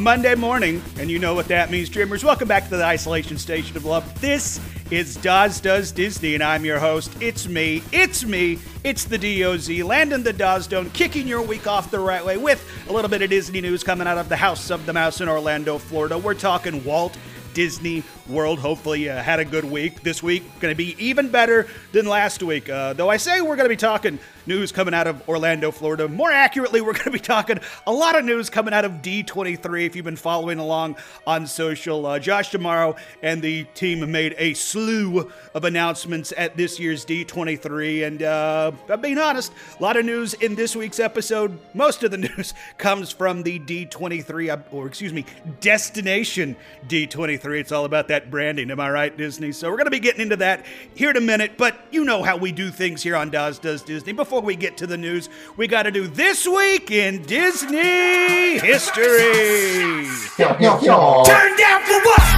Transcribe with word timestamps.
on 0.00 0.04
Monday 0.04 0.34
morning, 0.34 0.82
and 0.96 1.10
you 1.10 1.18
know 1.18 1.34
what 1.34 1.46
that 1.48 1.70
means, 1.70 1.90
dreamers. 1.90 2.24
Welcome 2.24 2.48
back 2.48 2.64
to 2.70 2.76
the 2.76 2.84
Isolation 2.84 3.36
Station 3.36 3.76
of 3.76 3.84
Love. 3.84 4.18
This 4.18 4.58
is 4.90 5.14
Doz 5.16 5.60
Does 5.60 5.92
Disney, 5.92 6.32
and 6.34 6.42
I'm 6.42 6.64
your 6.64 6.78
host. 6.78 7.14
It's 7.20 7.46
me, 7.46 7.82
it's 7.92 8.24
me, 8.24 8.58
it's 8.82 9.04
the 9.04 9.18
DOZ, 9.18 9.84
Landon 9.84 10.22
the 10.22 10.32
Dawsdome, 10.32 10.90
kicking 10.94 11.28
your 11.28 11.42
week 11.42 11.66
off 11.66 11.90
the 11.90 11.98
right 11.98 12.24
way 12.24 12.38
with 12.38 12.66
a 12.88 12.92
little 12.92 13.10
bit 13.10 13.20
of 13.20 13.28
Disney 13.28 13.60
news 13.60 13.84
coming 13.84 14.06
out 14.06 14.16
of 14.16 14.30
the 14.30 14.36
House 14.36 14.70
of 14.70 14.86
the 14.86 14.92
Mouse 14.94 15.20
in 15.20 15.28
Orlando, 15.28 15.76
Florida. 15.76 16.16
We're 16.16 16.32
talking 16.32 16.82
Walt 16.82 17.18
Disney 17.52 18.02
World. 18.30 18.58
Hopefully, 18.58 19.08
uh, 19.08 19.22
had 19.22 19.40
a 19.40 19.44
good 19.44 19.64
week. 19.64 20.02
This 20.02 20.22
week, 20.22 20.44
going 20.60 20.72
to 20.72 20.76
be 20.76 20.96
even 20.98 21.28
better 21.28 21.66
than 21.92 22.06
last 22.06 22.42
week. 22.42 22.68
Uh, 22.68 22.92
though 22.92 23.08
I 23.08 23.16
say 23.16 23.40
we're 23.40 23.56
going 23.56 23.66
to 23.66 23.70
be 23.70 23.76
talking 23.76 24.18
news 24.46 24.72
coming 24.72 24.94
out 24.94 25.06
of 25.06 25.28
Orlando, 25.28 25.70
Florida. 25.70 26.08
More 26.08 26.32
accurately, 26.32 26.80
we're 26.80 26.92
going 26.92 27.04
to 27.04 27.10
be 27.10 27.18
talking 27.18 27.60
a 27.86 27.92
lot 27.92 28.18
of 28.18 28.24
news 28.24 28.50
coming 28.50 28.74
out 28.74 28.84
of 28.84 28.92
D23. 28.94 29.86
If 29.86 29.96
you've 29.96 30.04
been 30.04 30.16
following 30.16 30.58
along 30.58 30.96
on 31.26 31.46
social, 31.46 32.06
uh, 32.06 32.18
Josh 32.18 32.50
D'Amaro 32.50 32.96
and 33.22 33.40
the 33.40 33.64
team 33.74 34.10
made 34.10 34.34
a 34.38 34.54
slew 34.54 35.30
of 35.54 35.64
announcements 35.64 36.32
at 36.36 36.56
this 36.56 36.80
year's 36.80 37.04
D23. 37.04 38.06
And 38.06 38.22
uh, 38.22 38.72
I'm 38.88 39.00
being 39.00 39.18
honest, 39.18 39.52
a 39.78 39.82
lot 39.82 39.96
of 39.96 40.04
news 40.04 40.34
in 40.34 40.54
this 40.54 40.74
week's 40.74 41.00
episode. 41.00 41.58
Most 41.74 42.02
of 42.02 42.10
the 42.10 42.18
news 42.36 42.54
comes 42.78 43.12
from 43.12 43.42
the 43.42 43.58
D23, 43.60 44.52
uh, 44.52 44.62
or 44.72 44.86
excuse 44.86 45.12
me, 45.12 45.24
Destination 45.60 46.56
D23. 46.88 47.60
It's 47.60 47.72
all 47.72 47.84
about 47.84 48.08
that 48.08 48.19
branding. 48.28 48.72
Am 48.72 48.80
I 48.80 48.90
right, 48.90 49.16
Disney? 49.16 49.52
So 49.52 49.70
we're 49.70 49.76
going 49.76 49.86
to 49.86 49.92
be 49.92 50.00
getting 50.00 50.20
into 50.20 50.34
that 50.36 50.66
here 50.96 51.10
in 51.10 51.16
a 51.16 51.20
minute. 51.20 51.52
But 51.56 51.78
you 51.92 52.04
know 52.04 52.24
how 52.24 52.36
we 52.36 52.50
do 52.50 52.70
things 52.72 53.04
here 53.04 53.14
on 53.14 53.30
Doz 53.30 53.60
Does 53.60 53.82
Disney. 53.82 54.12
Before 54.12 54.42
we 54.42 54.56
get 54.56 54.76
to 54.78 54.86
the 54.88 54.96
news, 54.96 55.28
we 55.56 55.68
got 55.68 55.84
to 55.84 55.92
do 55.92 56.08
This 56.08 56.48
Week 56.48 56.90
in 56.90 57.22
Disney 57.22 58.58
History. 58.58 60.08
Turn 60.36 60.58
down 60.58 60.80
for 60.80 60.82
what? 60.82 61.26
Turn 61.26 61.56
down 61.56 61.82
for 61.86 62.00
what? 62.02 62.30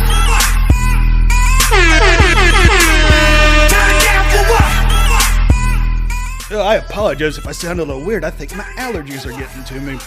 Oh, 6.54 6.60
I 6.60 6.74
apologize 6.76 7.38
if 7.38 7.46
I 7.46 7.52
sound 7.52 7.80
a 7.80 7.84
little 7.84 8.04
weird. 8.04 8.24
I 8.24 8.30
think 8.30 8.54
my 8.54 8.64
allergies 8.76 9.24
are 9.24 9.32
getting 9.32 9.64
to 9.64 9.80
me. 9.80 9.98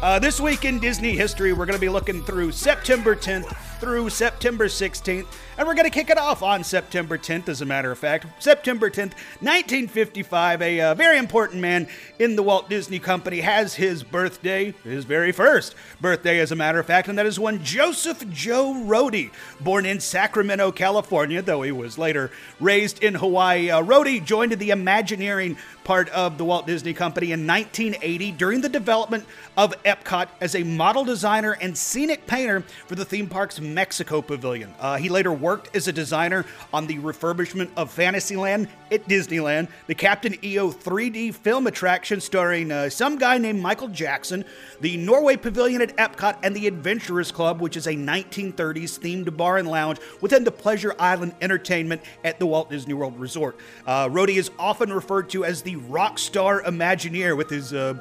Uh, 0.00 0.18
this 0.18 0.40
week 0.40 0.64
in 0.64 0.78
Disney 0.78 1.12
history, 1.16 1.52
we're 1.52 1.66
going 1.66 1.78
to 1.78 1.80
be 1.80 1.88
looking 1.88 2.22
through 2.22 2.52
September 2.52 3.14
10th 3.14 3.54
through 3.84 4.08
September 4.08 4.64
16th, 4.64 5.26
and 5.56 5.66
we're 5.66 5.74
going 5.74 5.84
to 5.84 5.90
kick 5.90 6.10
it 6.10 6.18
off 6.18 6.42
on 6.42 6.64
September 6.64 7.16
10th, 7.16 7.48
as 7.48 7.60
a 7.60 7.64
matter 7.64 7.92
of 7.92 7.98
fact. 7.98 8.26
September 8.42 8.90
10th, 8.90 9.12
1955, 9.40 10.62
a 10.62 10.80
uh, 10.80 10.94
very 10.94 11.18
important 11.18 11.60
man 11.60 11.86
in 12.18 12.36
the 12.36 12.42
Walt 12.42 12.68
Disney 12.68 12.98
Company 12.98 13.40
has 13.40 13.74
his 13.74 14.02
birthday, 14.02 14.74
his 14.84 15.04
very 15.04 15.32
first 15.32 15.74
birthday, 16.00 16.40
as 16.40 16.50
a 16.52 16.56
matter 16.56 16.78
of 16.78 16.86
fact, 16.86 17.08
and 17.08 17.18
that 17.18 17.26
is 17.26 17.38
one 17.38 17.62
Joseph 17.62 18.28
Joe 18.30 18.74
Rohde, 18.86 19.30
born 19.60 19.86
in 19.86 20.00
Sacramento, 20.00 20.72
California, 20.72 21.42
though 21.42 21.62
he 21.62 21.72
was 21.72 21.98
later 21.98 22.30
raised 22.60 23.02
in 23.02 23.14
Hawaii. 23.14 23.70
Uh, 23.70 23.82
Rohde 23.82 24.24
joined 24.24 24.52
the 24.52 24.70
Imagineering 24.70 25.56
part 25.84 26.08
of 26.08 26.38
the 26.38 26.44
Walt 26.44 26.66
Disney 26.66 26.94
Company 26.94 27.30
in 27.30 27.46
1980 27.46 28.32
during 28.32 28.60
the 28.62 28.68
development 28.68 29.24
of 29.56 29.74
Epcot 29.84 30.28
as 30.40 30.54
a 30.54 30.62
model 30.64 31.04
designer 31.04 31.56
and 31.60 31.76
scenic 31.76 32.26
painter 32.26 32.62
for 32.86 32.94
the 32.94 33.04
theme 33.04 33.28
park's 33.28 33.60
Mexico 33.60 34.22
Pavilion. 34.22 34.74
Uh, 34.80 34.96
he 34.96 35.08
later 35.08 35.32
worked 35.44 35.76
as 35.76 35.86
a 35.88 35.92
designer 35.92 36.46
on 36.72 36.86
the 36.86 36.96
refurbishment 37.00 37.68
of 37.76 37.90
Fantasyland 37.90 38.66
at 38.90 39.06
Disneyland, 39.06 39.68
the 39.88 39.94
Captain 39.94 40.34
EO 40.42 40.72
3D 40.72 41.34
film 41.34 41.66
attraction 41.66 42.18
starring 42.18 42.72
uh, 42.72 42.88
some 42.88 43.18
guy 43.18 43.36
named 43.36 43.60
Michael 43.60 43.88
Jackson, 43.88 44.42
the 44.80 44.96
Norway 44.96 45.36
Pavilion 45.36 45.82
at 45.82 45.94
Epcot, 45.98 46.38
and 46.42 46.56
the 46.56 46.66
Adventurers 46.66 47.30
Club, 47.30 47.60
which 47.60 47.76
is 47.76 47.86
a 47.86 47.92
1930s 47.92 48.98
themed 48.98 49.36
bar 49.36 49.58
and 49.58 49.68
lounge 49.68 49.98
within 50.22 50.44
the 50.44 50.50
Pleasure 50.50 50.94
Island 50.98 51.34
Entertainment 51.42 52.00
at 52.24 52.38
the 52.38 52.46
Walt 52.46 52.70
Disney 52.70 52.94
World 52.94 53.20
Resort. 53.20 53.58
Uh, 53.86 54.08
is 54.24 54.50
often 54.58 54.90
referred 54.90 55.28
to 55.28 55.44
as 55.44 55.60
the 55.60 55.76
rock 55.76 56.18
star 56.18 56.62
Imagineer 56.62 57.36
with 57.36 57.50
his 57.50 57.74
uh, 57.74 57.94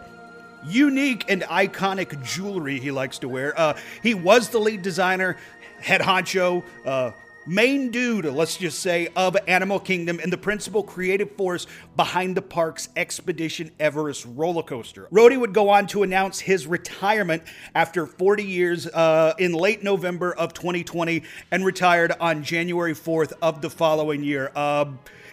unique 0.65 1.25
and 1.27 1.41
iconic 1.43 2.23
jewelry 2.23 2.79
he 2.79 2.91
likes 2.91 3.19
to 3.19 3.27
wear. 3.27 3.59
Uh, 3.59 3.77
he 4.01 4.13
was 4.13 4.47
the 4.49 4.59
lead 4.59 4.81
designer, 4.81 5.35
head 5.81 6.01
honcho, 6.01 6.63
uh, 6.85 7.11
main 7.45 7.91
dude, 7.91 8.25
let's 8.25 8.57
just 8.57 8.79
say, 8.79 9.09
of 9.15 9.37
Animal 9.47 9.79
Kingdom 9.79 10.19
and 10.21 10.31
the 10.31 10.37
principal 10.37 10.83
creative 10.83 11.31
force 11.31 11.67
behind 11.95 12.37
the 12.37 12.41
park's 12.41 12.89
Expedition 12.95 13.71
Everest 13.79 14.25
roller 14.35 14.63
coaster. 14.63 15.07
Rohde 15.11 15.39
would 15.39 15.53
go 15.53 15.69
on 15.69 15.87
to 15.87 16.03
announce 16.03 16.39
his 16.39 16.67
retirement 16.67 17.43
after 17.75 18.05
40 18.05 18.43
years 18.43 18.87
uh, 18.87 19.33
in 19.37 19.53
late 19.53 19.83
November 19.83 20.33
of 20.35 20.53
2020 20.53 21.23
and 21.51 21.65
retired 21.65 22.13
on 22.19 22.43
January 22.43 22.93
4th 22.93 23.33
of 23.41 23.61
the 23.61 23.69
following 23.69 24.23
year. 24.23 24.51
Uh, 24.55 24.85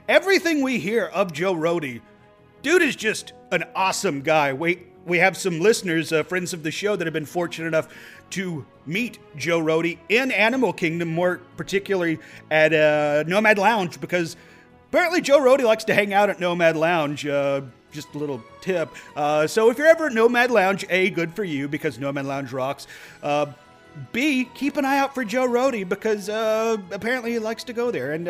everything 0.09 0.62
we 0.62 0.78
hear 0.78 1.06
of 1.06 1.32
Joe 1.32 1.54
Rohde, 1.54 2.00
dude 2.62 2.82
is 2.82 2.97
just 2.97 3.32
an 3.53 3.65
awesome 3.75 4.22
guy. 4.22 4.53
Wait, 4.53 4.87
we 5.06 5.19
have 5.19 5.37
some 5.37 5.60
listeners, 5.60 6.12
uh, 6.12 6.22
friends 6.22 6.53
of 6.53 6.62
the 6.62 6.70
show, 6.70 6.94
that 6.97 7.06
have 7.06 7.15
been 7.15 7.26
fortunate 7.26 7.69
enough 7.69 7.88
to 8.30 8.64
meet 8.86 9.18
Joe 9.36 9.60
Rohde 9.60 9.98
in 10.08 10.30
Animal 10.30 10.72
Kingdom, 10.72 11.08
more 11.08 11.41
particularly 11.56 12.18
at 12.50 12.72
uh, 12.72 13.24
Nomad 13.26 13.58
Lounge, 13.58 14.00
because 14.00 14.36
apparently 14.88 15.20
Joe 15.20 15.41
Rohde 15.41 15.64
likes 15.64 15.84
to 15.84 15.94
hang 15.94 16.12
out 16.12 16.30
at 16.30 16.40
Nomad 16.40 16.76
Lounge. 16.76 17.26
Uh, 17.26 17.62
just 17.92 18.14
a 18.14 18.19
little 18.19 18.42
tip. 18.60 18.88
Uh, 19.16 19.46
so 19.46 19.69
if 19.70 19.76
you're 19.78 19.86
ever 19.86 20.06
at 20.06 20.12
Nomad 20.12 20.50
Lounge, 20.50 20.84
A, 20.90 21.10
good 21.10 21.34
for 21.34 21.42
you 21.42 21.66
because 21.69 21.98
Nomad 21.98 22.24
Lounge 22.24 22.52
rocks. 22.52 22.86
Uh, 23.22 23.46
B, 24.12 24.48
keep 24.54 24.76
an 24.76 24.84
eye 24.84 24.98
out 24.98 25.12
for 25.14 25.24
Joe 25.24 25.48
Rohde 25.48 25.88
because 25.88 26.28
uh, 26.28 26.76
apparently 26.92 27.32
he 27.32 27.40
likes 27.40 27.64
to 27.64 27.72
go 27.72 27.90
there. 27.90 28.12
And 28.12 28.28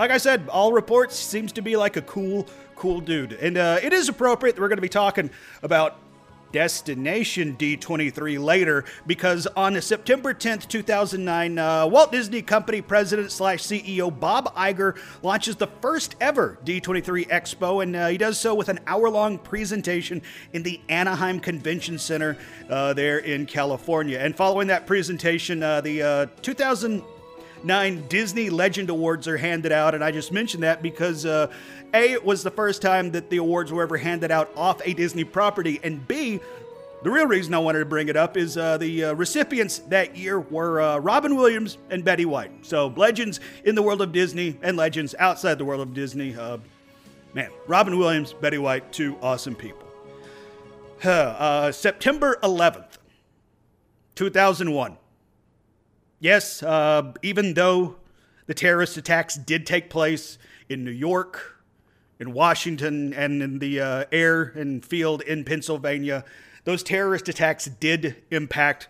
like 0.00 0.10
I 0.10 0.16
said, 0.16 0.48
all 0.48 0.72
reports 0.72 1.14
seems 1.16 1.52
to 1.52 1.62
be 1.62 1.76
like 1.76 1.96
a 1.96 2.02
cool, 2.02 2.46
cool 2.74 3.00
dude. 3.00 3.34
And 3.34 3.58
uh, 3.58 3.78
it 3.82 3.92
is 3.92 4.08
appropriate 4.08 4.56
that 4.56 4.62
we're 4.62 4.68
going 4.68 4.78
to 4.78 4.82
be 4.82 4.88
talking 4.88 5.30
about 5.62 5.98
Destination 6.52 7.56
D23 7.56 8.42
later 8.42 8.84
because 9.06 9.46
on 9.48 9.80
September 9.80 10.34
10th, 10.34 10.68
2009, 10.68 11.58
uh, 11.58 11.86
Walt 11.86 12.12
Disney 12.12 12.42
Company 12.42 12.80
president 12.80 13.30
slash 13.30 13.62
CEO 13.62 14.10
Bob 14.18 14.54
Iger 14.54 14.98
launches 15.22 15.56
the 15.56 15.68
first 15.80 16.16
ever 16.20 16.58
D23 16.64 17.28
Expo, 17.28 17.82
and 17.82 17.94
uh, 17.94 18.08
he 18.08 18.18
does 18.18 18.38
so 18.38 18.54
with 18.54 18.68
an 18.68 18.80
hour 18.86 19.08
long 19.08 19.38
presentation 19.38 20.22
in 20.52 20.62
the 20.62 20.80
Anaheim 20.88 21.40
Convention 21.40 21.98
Center 21.98 22.36
uh, 22.68 22.92
there 22.92 23.18
in 23.18 23.46
California. 23.46 24.18
And 24.18 24.36
following 24.36 24.68
that 24.68 24.86
presentation, 24.86 25.62
uh, 25.62 25.80
the 25.80 26.02
uh, 26.02 26.26
2000 26.42 27.02
nine 27.64 28.06
Disney 28.08 28.50
Legend 28.50 28.90
Awards 28.90 29.28
are 29.28 29.36
handed 29.36 29.72
out, 29.72 29.94
and 29.94 30.02
I 30.02 30.10
just 30.10 30.32
mentioned 30.32 30.62
that 30.62 30.82
because 30.82 31.26
uh, 31.26 31.48
A, 31.94 32.12
it 32.12 32.24
was 32.24 32.42
the 32.42 32.50
first 32.50 32.82
time 32.82 33.10
that 33.12 33.30
the 33.30 33.38
awards 33.38 33.72
were 33.72 33.82
ever 33.82 33.96
handed 33.96 34.30
out 34.30 34.50
off 34.56 34.80
a 34.84 34.94
Disney 34.94 35.24
property, 35.24 35.80
and 35.82 36.06
B, 36.06 36.40
the 37.02 37.10
real 37.10 37.26
reason 37.26 37.54
I 37.54 37.58
wanted 37.58 37.78
to 37.78 37.86
bring 37.86 38.08
it 38.08 38.16
up 38.16 38.36
is 38.36 38.58
uh, 38.58 38.76
the 38.76 39.04
uh, 39.04 39.14
recipients 39.14 39.78
that 39.88 40.16
year 40.16 40.38
were 40.38 40.80
uh, 40.80 40.98
Robin 40.98 41.34
Williams 41.34 41.78
and 41.88 42.04
Betty 42.04 42.26
White. 42.26 42.52
So, 42.66 42.88
legends 42.88 43.40
in 43.64 43.74
the 43.74 43.82
world 43.82 44.02
of 44.02 44.12
Disney 44.12 44.58
and 44.60 44.76
legends 44.76 45.14
outside 45.18 45.56
the 45.56 45.64
world 45.64 45.80
of 45.80 45.94
Disney. 45.94 46.36
Uh, 46.36 46.58
man, 47.32 47.50
Robin 47.66 47.96
Williams, 47.98 48.34
Betty 48.34 48.58
White, 48.58 48.92
two 48.92 49.16
awesome 49.22 49.54
people. 49.54 49.86
Uh, 51.02 51.72
September 51.72 52.38
11th, 52.42 52.98
2001. 54.14 54.98
Yes, 56.22 56.62
uh, 56.62 57.14
even 57.22 57.54
though 57.54 57.96
the 58.44 58.52
terrorist 58.52 58.98
attacks 58.98 59.36
did 59.36 59.64
take 59.64 59.88
place 59.88 60.36
in 60.68 60.84
New 60.84 60.90
York, 60.90 61.62
in 62.18 62.34
Washington, 62.34 63.14
and 63.14 63.42
in 63.42 63.58
the 63.58 63.80
uh, 63.80 64.04
air 64.12 64.42
and 64.54 64.84
field 64.84 65.22
in 65.22 65.44
Pennsylvania, 65.44 66.26
those 66.64 66.82
terrorist 66.82 67.30
attacks 67.30 67.64
did 67.64 68.16
impact 68.30 68.88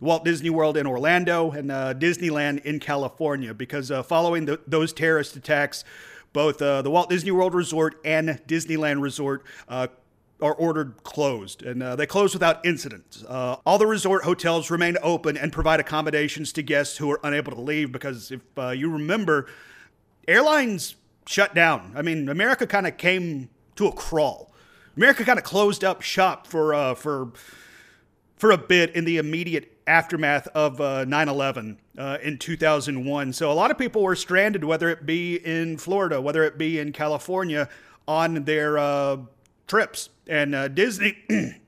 Walt 0.00 0.24
Disney 0.24 0.50
World 0.50 0.76
in 0.76 0.84
Orlando 0.84 1.52
and 1.52 1.70
uh, 1.70 1.94
Disneyland 1.94 2.64
in 2.64 2.80
California 2.80 3.54
because 3.54 3.92
uh, 3.92 4.02
following 4.02 4.44
the, 4.44 4.58
those 4.66 4.92
terrorist 4.92 5.36
attacks, 5.36 5.84
both 6.32 6.60
uh, 6.60 6.82
the 6.82 6.90
Walt 6.90 7.08
Disney 7.08 7.30
World 7.30 7.54
Resort 7.54 8.00
and 8.04 8.30
Disneyland 8.48 9.00
Resort 9.00 9.44
uh, 9.68 9.86
are 10.44 10.54
ordered 10.54 11.02
closed, 11.04 11.62
and 11.62 11.82
uh, 11.82 11.96
they 11.96 12.06
close 12.06 12.34
without 12.34 12.64
incident. 12.66 13.24
Uh, 13.26 13.56
all 13.64 13.78
the 13.78 13.86
resort 13.86 14.24
hotels 14.24 14.70
remain 14.70 14.98
open 15.02 15.38
and 15.38 15.50
provide 15.50 15.80
accommodations 15.80 16.52
to 16.52 16.62
guests 16.62 16.98
who 16.98 17.10
are 17.10 17.18
unable 17.24 17.50
to 17.50 17.60
leave 17.60 17.90
because 17.90 18.30
if 18.30 18.42
uh, 18.58 18.68
you 18.68 18.90
remember, 18.90 19.46
airlines 20.28 20.96
shut 21.26 21.54
down. 21.54 21.94
I 21.96 22.02
mean, 22.02 22.28
America 22.28 22.66
kind 22.66 22.86
of 22.86 22.98
came 22.98 23.48
to 23.76 23.86
a 23.86 23.92
crawl. 23.92 24.52
America 24.98 25.24
kind 25.24 25.38
of 25.38 25.46
closed 25.46 25.82
up 25.82 26.02
shop 26.02 26.46
for 26.46 26.74
uh, 26.74 26.94
for 26.94 27.32
for 28.36 28.50
a 28.50 28.58
bit 28.58 28.94
in 28.94 29.06
the 29.06 29.16
immediate 29.16 29.78
aftermath 29.86 30.46
of 30.48 30.78
uh, 30.78 31.06
9/11 31.06 31.78
uh, 31.96 32.18
in 32.22 32.36
2001. 32.36 33.32
So 33.32 33.50
a 33.50 33.54
lot 33.54 33.70
of 33.70 33.78
people 33.78 34.02
were 34.02 34.14
stranded, 34.14 34.62
whether 34.62 34.90
it 34.90 35.06
be 35.06 35.36
in 35.36 35.78
Florida, 35.78 36.20
whether 36.20 36.44
it 36.44 36.58
be 36.58 36.78
in 36.78 36.92
California, 36.92 37.70
on 38.06 38.44
their 38.44 38.78
trips, 39.66 40.10
and 40.26 40.54
uh, 40.54 40.68
Disney 40.68 41.16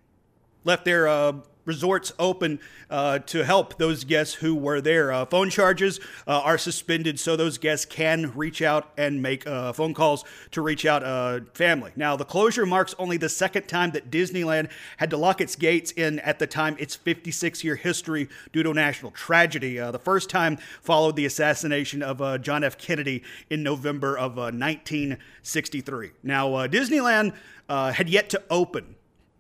left 0.65 0.85
their 0.85 1.09
uh, 1.09 1.35
resorts 1.67 2.13
open 2.19 2.59
uh, 2.89 3.19
to 3.19 3.45
help 3.45 3.77
those 3.77 4.05
guests 4.05 4.35
who 4.35 4.55
were 4.55 4.81
there. 4.81 5.13
Uh, 5.13 5.27
phone 5.27 5.51
charges 5.51 6.01
uh, 6.27 6.41
are 6.41 6.57
suspended 6.57 7.21
so 7.21 7.37
those 7.37 7.59
guests 7.59 7.85
can 7.85 8.33
reach 8.35 8.63
out 8.63 8.91
and 8.97 9.21
make 9.21 9.47
uh, 9.47 9.73
phone 9.73 9.93
calls 9.93 10.25
to 10.53 10.63
reach 10.63 10.87
out 10.87 11.03
uh, 11.03 11.41
family. 11.53 11.93
Now, 11.97 12.17
the 12.17 12.25
closure 12.25 12.65
marks 12.65 12.95
only 12.99 13.17
the 13.17 13.29
second 13.29 13.67
time 13.69 13.91
that 13.91 14.11
Disneyland 14.11 14.71
had 14.97 15.11
to 15.11 15.17
lock 15.17 15.41
its 15.41 15.57
gates 15.57 15.91
in 15.91 16.21
at 16.21 16.39
the 16.39 16.47
time 16.47 16.77
its 16.79 16.95
56 16.95 17.63
year 17.65 17.75
history 17.77 18.29
due 18.53 18.63
to 18.63 18.71
a 18.71 18.75
national 18.75 19.11
tragedy. 19.11 19.79
Uh, 19.79 19.91
the 19.91 19.99
first 19.99 20.31
time 20.31 20.57
followed 20.81 21.17
the 21.17 21.27
assassination 21.27 22.03
of 22.03 22.41
John 22.43 22.63
F. 22.65 22.79
Kennedy 22.79 23.23
in 23.51 23.63
November 23.63 24.17
of 24.17 24.37
1963. 24.37 26.13
Now, 26.23 26.49
Disneyland 26.67 27.35
had 27.69 28.09
yet 28.09 28.31
to 28.31 28.43
open 28.49 28.96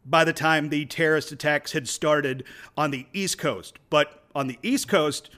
by 0.08 0.24
the 0.24 0.32
time 0.32 0.68
the 0.68 0.86
terrorist 0.86 1.32
attacks 1.32 1.72
had 1.72 1.88
started 1.88 2.44
on 2.76 2.90
the 2.90 3.06
East 3.12 3.38
Coast. 3.38 3.78
But 3.90 4.24
on 4.34 4.46
the 4.46 4.58
East 4.62 4.88
Coast, 4.88 5.30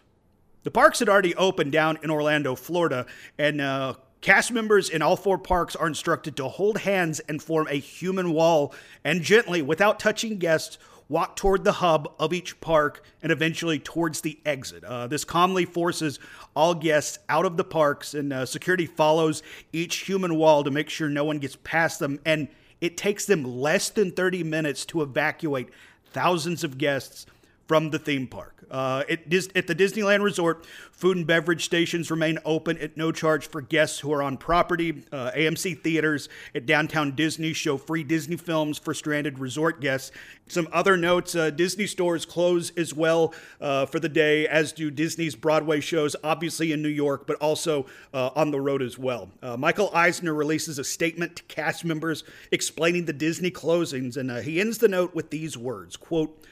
the 0.62 0.70
parks 0.70 0.98
had 0.98 1.08
already 1.08 1.34
opened 1.34 1.72
down 1.72 1.98
in 2.02 2.10
Orlando, 2.10 2.54
Florida, 2.54 3.06
and 3.38 3.60
uh, 3.60 3.94
cast 4.20 4.52
members 4.52 4.90
in 4.90 5.00
all 5.00 5.16
four 5.16 5.38
parks 5.38 5.74
are 5.74 5.86
instructed 5.86 6.36
to 6.36 6.48
hold 6.48 6.78
hands 6.78 7.20
and 7.20 7.42
form 7.42 7.66
a 7.70 7.76
human 7.76 8.32
wall 8.32 8.74
and 9.04 9.22
gently, 9.22 9.62
without 9.62 9.98
touching 9.98 10.38
guests, 10.38 10.76
walk 11.08 11.36
toward 11.36 11.64
the 11.64 11.72
hub 11.72 12.12
of 12.18 12.34
each 12.34 12.60
park 12.60 13.02
and 13.22 13.32
eventually 13.32 13.78
towards 13.78 14.20
the 14.20 14.38
exit. 14.44 14.84
Uh, 14.84 15.06
this 15.06 15.24
calmly 15.24 15.64
forces 15.64 16.18
all 16.54 16.74
guests 16.74 17.18
out 17.28 17.46
of 17.46 17.56
the 17.56 17.64
parks, 17.64 18.12
and 18.12 18.32
uh, 18.32 18.44
security 18.44 18.84
follows 18.84 19.42
each 19.72 19.98
human 20.00 20.34
wall 20.36 20.62
to 20.62 20.70
make 20.70 20.90
sure 20.90 21.08
no 21.08 21.24
one 21.24 21.38
gets 21.38 21.56
past 21.64 21.98
them. 21.98 22.20
And 22.26 22.48
it 22.80 22.96
takes 22.96 23.26
them 23.26 23.44
less 23.44 23.88
than 23.88 24.10
30 24.10 24.44
minutes 24.44 24.84
to 24.86 25.02
evacuate 25.02 25.68
thousands 26.12 26.64
of 26.64 26.78
guests 26.78 27.26
from 27.68 27.90
the 27.90 27.98
theme 27.98 28.26
park. 28.26 28.64
Uh, 28.70 29.04
at, 29.08 29.20
at, 29.32 29.66
the 29.66 29.74
Disneyland 29.74 30.22
Resort, 30.22 30.66
food 30.90 31.18
and 31.18 31.26
beverage 31.26 31.64
stations 31.64 32.10
remain 32.10 32.38
open 32.44 32.76
at 32.78 32.96
no 32.96 33.12
charge 33.12 33.46
for 33.46 33.60
guests 33.60 34.00
who 34.00 34.12
are 34.12 34.22
on 34.22 34.36
property. 34.36 35.04
Uh, 35.12 35.30
AMC 35.32 35.80
theaters 35.80 36.28
at 36.54 36.66
downtown 36.66 37.14
Disney 37.14 37.52
show 37.52 37.76
free 37.76 38.02
Disney 38.02 38.36
films 38.36 38.78
for 38.78 38.92
stranded 38.92 39.38
resort 39.38 39.80
guests. 39.80 40.10
Some 40.48 40.68
other 40.72 40.96
notes 40.96 41.34
uh, 41.34 41.50
Disney 41.50 41.86
stores 41.86 42.24
close 42.24 42.70
as 42.70 42.94
well 42.94 43.34
uh, 43.60 43.86
for 43.86 44.00
the 44.00 44.08
day, 44.08 44.46
as 44.48 44.72
do 44.72 44.90
Disney's 44.90 45.34
Broadway 45.34 45.80
shows, 45.80 46.16
obviously 46.24 46.72
in 46.72 46.82
New 46.82 46.88
York, 46.88 47.26
but 47.26 47.36
also 47.36 47.86
uh, 48.14 48.30
on 48.34 48.50
the 48.50 48.60
road 48.60 48.82
as 48.82 48.98
well. 48.98 49.30
Uh, 49.42 49.56
Michael 49.56 49.90
Eisner 49.94 50.34
releases 50.34 50.78
a 50.78 50.84
statement 50.84 51.36
to 51.36 51.42
cast 51.44 51.84
members 51.84 52.24
explaining 52.50 53.04
the 53.04 53.12
Disney 53.12 53.50
closings, 53.50 54.16
and 54.16 54.30
he 54.44 54.58
ends 54.58 54.78
the 54.78 54.88
note 54.88 55.14
with 55.14 55.30
these 55.30 55.56
words 55.56 55.96
quote, 55.96 56.44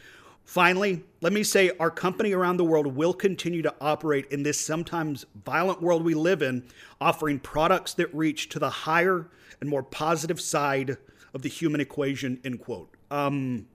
Finally, 0.47 1.03
let 1.23 1.33
me 1.33 1.43
say 1.43 1.73
our 1.81 1.91
company 1.91 2.33
around 2.33 2.57
the 2.57 2.65
world 2.65 2.87
will 2.87 3.13
continue 3.13 3.63
to 3.63 3.75
operate 3.81 4.25
in 4.31 4.45
this 4.45 4.59
sometimes 4.59 5.27
violent 5.45 5.83
world 5.83 6.05
we 6.05 6.15
live 6.15 6.41
in, 6.41 6.65
offering 7.01 7.37
products 7.41 7.95
that 7.95 8.15
reach 8.15 8.49
to 8.49 8.61
the 8.61 8.71
higher 8.71 9.29
and 9.61 9.69
more 9.69 9.83
positive 9.83 10.41
side 10.41 10.97
of 11.35 11.43
the 11.43 11.49
human 11.49 11.81
equation, 11.81 12.41
end 12.45 12.61
quote. 12.61 12.89
Um, 13.11 13.67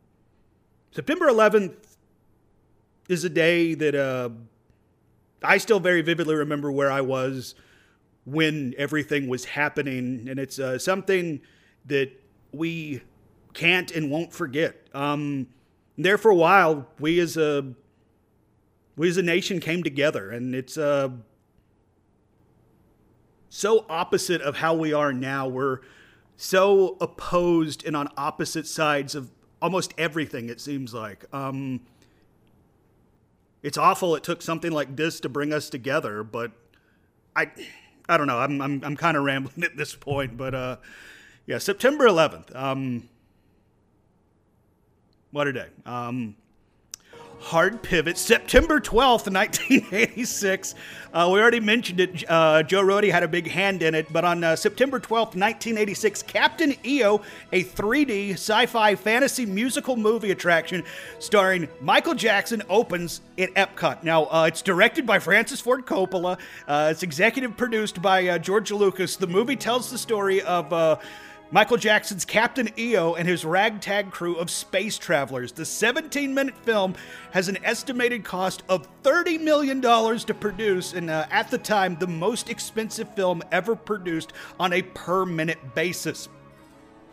September 0.91 1.27
11th 1.27 1.75
is 3.09 3.25
a 3.25 3.29
day 3.29 3.73
that 3.73 3.93
uh, 3.93 4.29
I 5.43 5.57
still 5.57 5.81
very 5.81 6.01
vividly 6.01 6.35
remember 6.35 6.71
where 6.71 6.89
I 6.89 7.01
was 7.01 7.53
when 8.23 8.73
everything 8.77 9.27
was 9.27 9.43
happening, 9.43 10.29
and 10.29 10.39
it's 10.39 10.57
uh, 10.57 10.79
something 10.79 11.41
that 11.87 12.11
we 12.53 13.01
can't 13.53 13.91
and 13.91 14.09
won't 14.09 14.31
forget. 14.31 14.87
Um, 14.93 15.47
there 15.97 16.17
for 16.17 16.31
a 16.31 16.35
while, 16.35 16.87
we 16.99 17.19
as 17.19 17.37
a 17.37 17.73
we 18.95 19.09
as 19.09 19.17
a 19.17 19.21
nation 19.21 19.59
came 19.59 19.83
together, 19.83 20.29
and 20.31 20.53
it's 20.53 20.77
uh, 20.77 21.09
so 23.49 23.85
opposite 23.89 24.41
of 24.41 24.57
how 24.57 24.73
we 24.73 24.93
are 24.93 25.13
now. 25.13 25.47
We're 25.47 25.79
so 26.37 26.97
opposed 27.01 27.85
and 27.85 27.95
on 27.95 28.09
opposite 28.17 28.67
sides 28.67 29.15
of 29.15 29.31
almost 29.61 29.93
everything. 29.97 30.49
It 30.49 30.59
seems 30.59 30.93
like. 30.93 31.25
Um, 31.33 31.81
it's 33.63 33.77
awful. 33.77 34.15
It 34.15 34.23
took 34.23 34.41
something 34.41 34.71
like 34.71 34.95
this 34.95 35.19
to 35.19 35.29
bring 35.29 35.53
us 35.53 35.69
together, 35.69 36.23
but 36.23 36.51
I, 37.35 37.51
I 38.09 38.17
don't 38.17 38.27
know. 38.27 38.39
I'm 38.39 38.61
I'm 38.61 38.83
I'm 38.83 38.97
kind 38.97 39.15
of 39.15 39.23
rambling 39.23 39.63
at 39.63 39.77
this 39.77 39.95
point, 39.95 40.35
but 40.37 40.55
uh, 40.55 40.77
yeah, 41.45 41.59
September 41.59 42.05
11th. 42.05 42.55
Um, 42.55 43.09
what 45.31 45.47
a 45.47 45.53
day. 45.53 45.67
Um, 45.85 46.35
hard 47.39 47.81
pivot. 47.81 48.17
September 48.17 48.79
12th, 48.79 49.31
1986. 49.31 50.75
Uh, 51.13 51.29
we 51.33 51.39
already 51.39 51.59
mentioned 51.59 51.99
it. 51.99 52.23
Uh, 52.29 52.61
Joe 52.63 52.83
Rohde 52.83 53.11
had 53.11 53.23
a 53.23 53.27
big 53.27 53.47
hand 53.47 53.81
in 53.81 53.95
it, 53.95 54.11
but 54.13 54.23
on 54.23 54.43
uh, 54.43 54.55
September 54.55 54.99
12th, 54.99 55.35
1986, 55.35 56.23
Captain 56.23 56.75
EO, 56.85 57.21
a 57.51 57.63
3D 57.63 58.33
sci 58.33 58.65
fi 58.65 58.95
fantasy 58.95 59.45
musical 59.45 59.95
movie 59.95 60.31
attraction 60.31 60.83
starring 61.19 61.67
Michael 61.81 62.13
Jackson, 62.13 62.61
opens 62.69 63.21
at 63.37 63.53
Epcot. 63.55 64.03
Now, 64.03 64.25
uh, 64.25 64.45
it's 64.47 64.61
directed 64.61 65.05
by 65.05 65.19
Francis 65.19 65.59
Ford 65.59 65.85
Coppola, 65.85 66.37
uh, 66.67 66.89
it's 66.91 67.03
executive 67.03 67.57
produced 67.57 68.01
by 68.01 68.27
uh, 68.27 68.37
George 68.37 68.71
Lucas. 68.71 69.15
The 69.15 69.27
movie 69.27 69.55
tells 69.55 69.89
the 69.89 69.97
story 69.97 70.41
of 70.41 70.71
Michael 71.53 71.75
Jackson's 71.75 72.23
Captain 72.23 72.69
EO 72.79 73.15
and 73.15 73.27
his 73.27 73.43
ragtag 73.43 74.09
crew 74.09 74.37
of 74.37 74.49
space 74.49 74.97
travelers. 74.97 75.51
The 75.51 75.65
17 75.65 76.33
minute 76.33 76.55
film 76.63 76.95
has 77.31 77.49
an 77.49 77.57
estimated 77.65 78.23
cost 78.23 78.63
of 78.69 78.87
$30 79.03 79.41
million 79.41 79.81
to 79.81 80.33
produce, 80.33 80.93
and 80.93 81.09
uh, 81.09 81.25
at 81.29 81.51
the 81.51 81.57
time, 81.57 81.97
the 81.97 82.07
most 82.07 82.49
expensive 82.49 83.13
film 83.15 83.43
ever 83.51 83.75
produced 83.75 84.31
on 84.61 84.71
a 84.71 84.81
per 84.81 85.25
minute 85.25 85.75
basis. 85.75 86.29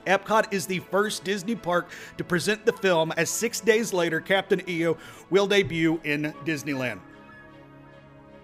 Epcot 0.06 0.52
is 0.52 0.66
the 0.66 0.78
first 0.78 1.24
Disney 1.24 1.56
park 1.56 1.90
to 2.16 2.22
present 2.22 2.64
the 2.64 2.72
film, 2.72 3.12
as 3.16 3.28
six 3.28 3.60
days 3.60 3.92
later, 3.92 4.20
Captain 4.20 4.62
EO 4.68 4.96
will 5.30 5.48
debut 5.48 6.00
in 6.04 6.32
Disneyland. 6.44 7.00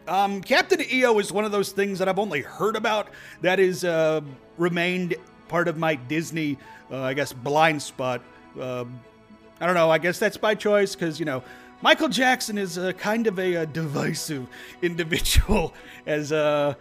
Um, 0.08 0.42
Captain 0.42 0.82
EO 0.92 1.20
is 1.20 1.32
one 1.32 1.44
of 1.44 1.52
those 1.52 1.70
things 1.70 2.00
that 2.00 2.08
I've 2.08 2.18
only 2.18 2.42
heard 2.42 2.74
about 2.74 3.08
that 3.42 3.60
is 3.60 3.84
uh, 3.84 4.22
remained 4.58 5.14
part 5.48 5.68
of 5.68 5.76
my 5.76 5.94
Disney, 5.94 6.58
uh, 6.90 7.00
I 7.00 7.14
guess, 7.14 7.32
blind 7.32 7.82
spot. 7.82 8.22
Uh, 8.58 8.84
I 9.60 9.66
don't 9.66 9.74
know. 9.74 9.90
I 9.90 9.98
guess 9.98 10.18
that's 10.18 10.36
by 10.36 10.54
choice 10.54 10.94
because, 10.94 11.18
you 11.18 11.26
know, 11.26 11.42
Michael 11.82 12.08
Jackson 12.08 12.58
is 12.58 12.78
a 12.78 12.92
kind 12.92 13.26
of 13.26 13.38
a, 13.38 13.54
a 13.54 13.66
divisive 13.66 14.46
individual, 14.82 15.74
as 16.06 16.32
uh, 16.32 16.74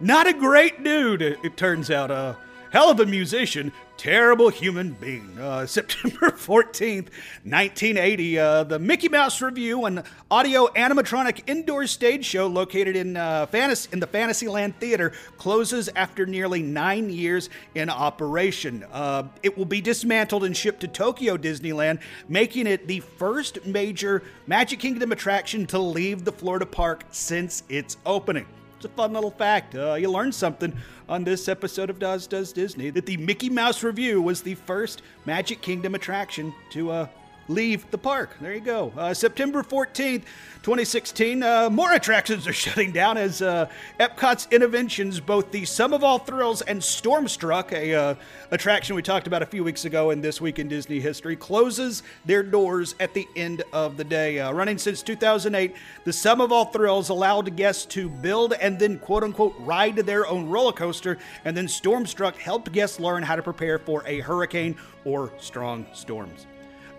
not 0.00 0.26
a 0.26 0.32
great 0.32 0.82
dude, 0.82 1.22
it, 1.22 1.38
it 1.42 1.56
turns 1.56 1.90
out. 1.90 2.10
Uh, 2.10 2.34
hell 2.72 2.90
of 2.90 2.98
a 3.00 3.06
musician, 3.06 3.70
terrible 3.98 4.48
human 4.48 4.92
being. 4.94 5.38
Uh, 5.38 5.66
September 5.78 6.30
14th, 6.30 7.10
1980, 7.44 8.38
uh, 8.38 8.64
the 8.64 8.78
Mickey 8.78 9.10
Mouse 9.10 9.42
Review, 9.42 9.84
an 9.84 10.02
audio 10.30 10.66
animatronic 10.68 11.42
indoor 11.46 11.86
stage 11.86 12.24
show 12.24 12.46
located 12.46 12.96
in, 12.96 13.16
uh, 13.16 13.44
Fantasy, 13.46 13.90
in 13.92 14.00
the 14.00 14.06
Fantasyland 14.06 14.74
Theater, 14.80 15.12
closes 15.36 15.90
after 15.94 16.24
nearly 16.24 16.62
nine 16.62 17.10
years 17.10 17.50
in 17.74 17.90
operation. 17.90 18.84
Uh, 18.90 19.24
it 19.42 19.56
will 19.56 19.66
be 19.66 19.82
dismantled 19.82 20.42
and 20.44 20.56
shipped 20.56 20.80
to 20.80 20.88
Tokyo 20.88 21.36
Disneyland, 21.36 22.00
making 22.26 22.66
it 22.66 22.88
the 22.88 23.00
first 23.00 23.66
major 23.66 24.22
Magic 24.46 24.80
Kingdom 24.80 25.12
attraction 25.12 25.66
to 25.66 25.78
leave 25.78 26.24
the 26.24 26.32
Florida 26.32 26.64
park 26.64 27.04
since 27.10 27.64
its 27.68 27.98
opening. 28.06 28.46
It's 28.82 28.92
a 28.92 28.96
fun 28.96 29.12
little 29.12 29.30
fact. 29.30 29.76
Uh, 29.76 29.94
you 29.94 30.10
learned 30.10 30.34
something 30.34 30.76
on 31.08 31.22
this 31.22 31.46
episode 31.46 31.88
of 31.88 32.00
Doz 32.00 32.26
Does 32.26 32.52
Disney 32.52 32.90
that 32.90 33.06
the 33.06 33.16
Mickey 33.16 33.48
Mouse 33.48 33.84
Revue 33.84 34.20
was 34.20 34.42
the 34.42 34.56
first 34.56 35.02
Magic 35.24 35.62
Kingdom 35.62 35.94
attraction 35.94 36.52
to 36.70 36.90
uh, 36.90 37.06
leave 37.52 37.90
the 37.90 37.98
park. 37.98 38.36
There 38.40 38.54
you 38.54 38.60
go. 38.60 38.92
Uh, 38.96 39.14
September 39.14 39.62
14th, 39.62 40.24
2016, 40.62 41.42
uh, 41.42 41.70
more 41.70 41.92
attractions 41.92 42.46
are 42.46 42.52
shutting 42.52 42.92
down 42.92 43.16
as 43.16 43.42
uh, 43.42 43.68
Epcot's 44.00 44.46
Innoventions, 44.48 45.24
both 45.24 45.50
the 45.50 45.64
Sum 45.64 45.92
of 45.92 46.02
All 46.02 46.18
Thrills 46.18 46.62
and 46.62 46.80
Stormstruck, 46.80 47.72
a 47.72 47.94
uh, 47.94 48.14
attraction 48.50 48.96
we 48.96 49.02
talked 49.02 49.26
about 49.26 49.42
a 49.42 49.46
few 49.46 49.64
weeks 49.64 49.84
ago 49.84 50.10
in 50.10 50.20
This 50.20 50.40
Week 50.40 50.58
in 50.58 50.68
Disney 50.68 51.00
History, 51.00 51.36
closes 51.36 52.02
their 52.24 52.42
doors 52.42 52.94
at 53.00 53.12
the 53.12 53.26
end 53.36 53.62
of 53.72 53.96
the 53.96 54.04
day. 54.04 54.40
Uh, 54.40 54.52
running 54.52 54.78
since 54.78 55.02
2008, 55.02 55.74
the 56.04 56.12
Sum 56.12 56.40
of 56.40 56.52
All 56.52 56.66
Thrills 56.66 57.08
allowed 57.08 57.54
guests 57.56 57.84
to 57.86 58.08
build 58.08 58.54
and 58.54 58.78
then 58.78 58.98
quote 58.98 59.24
unquote 59.24 59.54
ride 59.58 59.96
their 59.96 60.26
own 60.26 60.48
roller 60.48 60.72
coaster, 60.72 61.18
and 61.44 61.56
then 61.56 61.66
Stormstruck 61.66 62.36
helped 62.36 62.72
guests 62.72 62.98
learn 62.98 63.22
how 63.22 63.36
to 63.36 63.42
prepare 63.42 63.78
for 63.78 64.02
a 64.06 64.20
hurricane 64.20 64.76
or 65.04 65.32
strong 65.38 65.86
storms. 65.92 66.46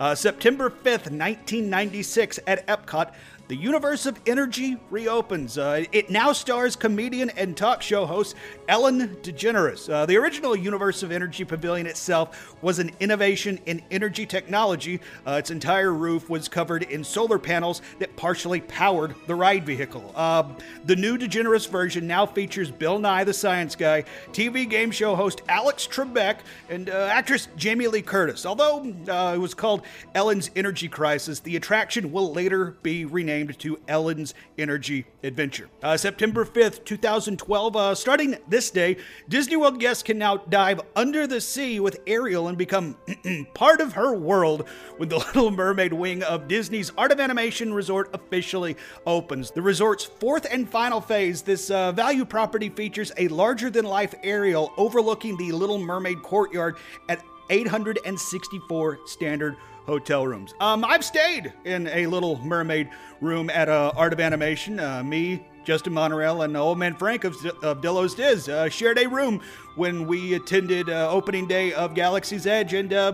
Uh, 0.03 0.13
September 0.13 0.69
5th, 0.69 1.09
1996, 1.09 2.37
at 2.45 2.67
Epcot, 2.67 3.13
the 3.49 3.55
universe 3.55 4.05
of 4.05 4.19
energy 4.25 4.77
reopens. 4.89 5.57
Uh, 5.57 5.83
it 5.91 6.09
now 6.09 6.31
stars 6.31 6.75
comedian 6.75 7.29
and 7.31 7.57
talk 7.57 7.81
show 7.81 8.05
host 8.05 8.35
Ellen 8.69 9.17
DeGeneres. 9.21 9.91
Uh, 9.91 10.05
the 10.05 10.15
original 10.15 10.55
Universe 10.55 11.03
of 11.03 11.11
Energy 11.11 11.43
Pavilion 11.43 11.85
itself 11.85 12.55
was 12.61 12.79
an 12.79 12.91
innovation 13.01 13.59
in 13.65 13.83
energy 13.91 14.25
technology. 14.25 15.01
Uh, 15.27 15.31
its 15.33 15.51
entire 15.51 15.91
roof 15.91 16.29
was 16.29 16.47
covered 16.47 16.83
in 16.83 17.03
solar 17.03 17.37
panels 17.37 17.81
that 17.99 18.15
partially 18.15 18.61
powered 18.61 19.13
the 19.27 19.35
ride 19.35 19.65
vehicle. 19.65 20.13
Uh, 20.15 20.43
the 20.85 20.95
new 20.95 21.17
DeGeneres 21.17 21.67
version 21.67 22.07
now 22.07 22.25
features 22.25 22.71
Bill 22.71 22.97
Nye 22.97 23.25
the 23.25 23.33
Science 23.33 23.75
Guy, 23.75 24.05
TV 24.31 24.69
game 24.69 24.89
show 24.89 25.15
host 25.15 25.41
Alex 25.49 25.85
Trebek, 25.85 26.37
and 26.69 26.89
uh, 26.89 27.09
actress 27.11 27.49
Jamie 27.57 27.87
Lee 27.87 28.01
Curtis. 28.01 28.45
Although 28.45 28.93
uh, 29.09 29.33
it 29.35 29.39
was 29.39 29.53
called 29.53 29.83
Ellen's 30.15 30.49
Energy 30.55 30.87
Crisis, 30.87 31.41
the 31.41 31.57
attraction 31.57 32.11
will 32.13 32.31
later 32.31 32.77
be 32.83 33.03
renamed 33.03 33.32
named 33.33 33.57
to 33.57 33.79
Ellen's 33.87 34.35
Energy 34.59 35.05
Adventure. 35.23 35.67
Uh, 35.81 35.97
September 35.97 36.45
5th, 36.45 36.85
2012, 36.85 37.75
uh, 37.75 37.95
starting 37.95 38.37
this 38.47 38.69
day, 38.69 38.95
Disney 39.27 39.55
World 39.55 39.79
guests 39.79 40.03
can 40.03 40.19
now 40.19 40.37
dive 40.37 40.79
under 40.95 41.25
the 41.25 41.41
sea 41.41 41.79
with 41.79 41.99
Ariel 42.05 42.47
and 42.47 42.57
become 42.57 42.95
part 43.55 43.81
of 43.81 43.93
her 43.93 44.13
world 44.13 44.67
when 44.97 45.09
the 45.09 45.17
Little 45.33 45.49
Mermaid 45.49 45.93
wing 45.93 46.21
of 46.23 46.47
Disney's 46.47 46.91
Art 46.95 47.11
of 47.11 47.19
Animation 47.19 47.73
Resort 47.73 48.11
officially 48.13 48.77
opens. 49.07 49.49
The 49.49 49.63
resort's 49.63 50.03
fourth 50.03 50.45
and 50.51 50.69
final 50.69 51.01
phase, 51.01 51.41
this 51.41 51.71
uh, 51.71 51.91
value 51.91 52.25
property 52.25 52.69
features 52.69 53.11
a 53.17 53.27
larger 53.29 53.71
than 53.71 53.85
life 53.85 54.13
Ariel 54.23 54.71
overlooking 54.77 55.37
the 55.37 55.51
Little 55.51 55.79
Mermaid 55.79 56.21
courtyard 56.21 56.75
at 57.09 57.23
864 57.49 58.99
standard 59.05 59.57
hotel 59.85 60.25
rooms. 60.25 60.53
Um, 60.59 60.83
I've 60.83 61.03
stayed 61.03 61.53
in 61.65 61.87
a 61.87 62.07
Little 62.07 62.37
Mermaid 62.43 62.89
room 63.21 63.49
at 63.49 63.69
uh, 63.69 63.91
Art 63.95 64.13
of 64.13 64.19
Animation. 64.19 64.79
Uh, 64.79 65.03
me, 65.03 65.45
Justin 65.63 65.93
Monorail, 65.93 66.41
and 66.41 66.55
Old 66.57 66.77
Man 66.77 66.95
Frank 66.95 67.23
of, 67.23 67.35
of 67.63 67.81
Dillo's 67.81 68.15
Diz 68.15 68.49
uh, 68.49 68.69
shared 68.69 68.99
a 68.99 69.07
room 69.07 69.41
when 69.75 70.07
we 70.07 70.33
attended 70.33 70.89
uh, 70.89 71.09
opening 71.09 71.47
day 71.47 71.73
of 71.73 71.95
Galaxy's 71.95 72.47
Edge, 72.47 72.73
and 72.73 72.93
uh, 72.93 73.13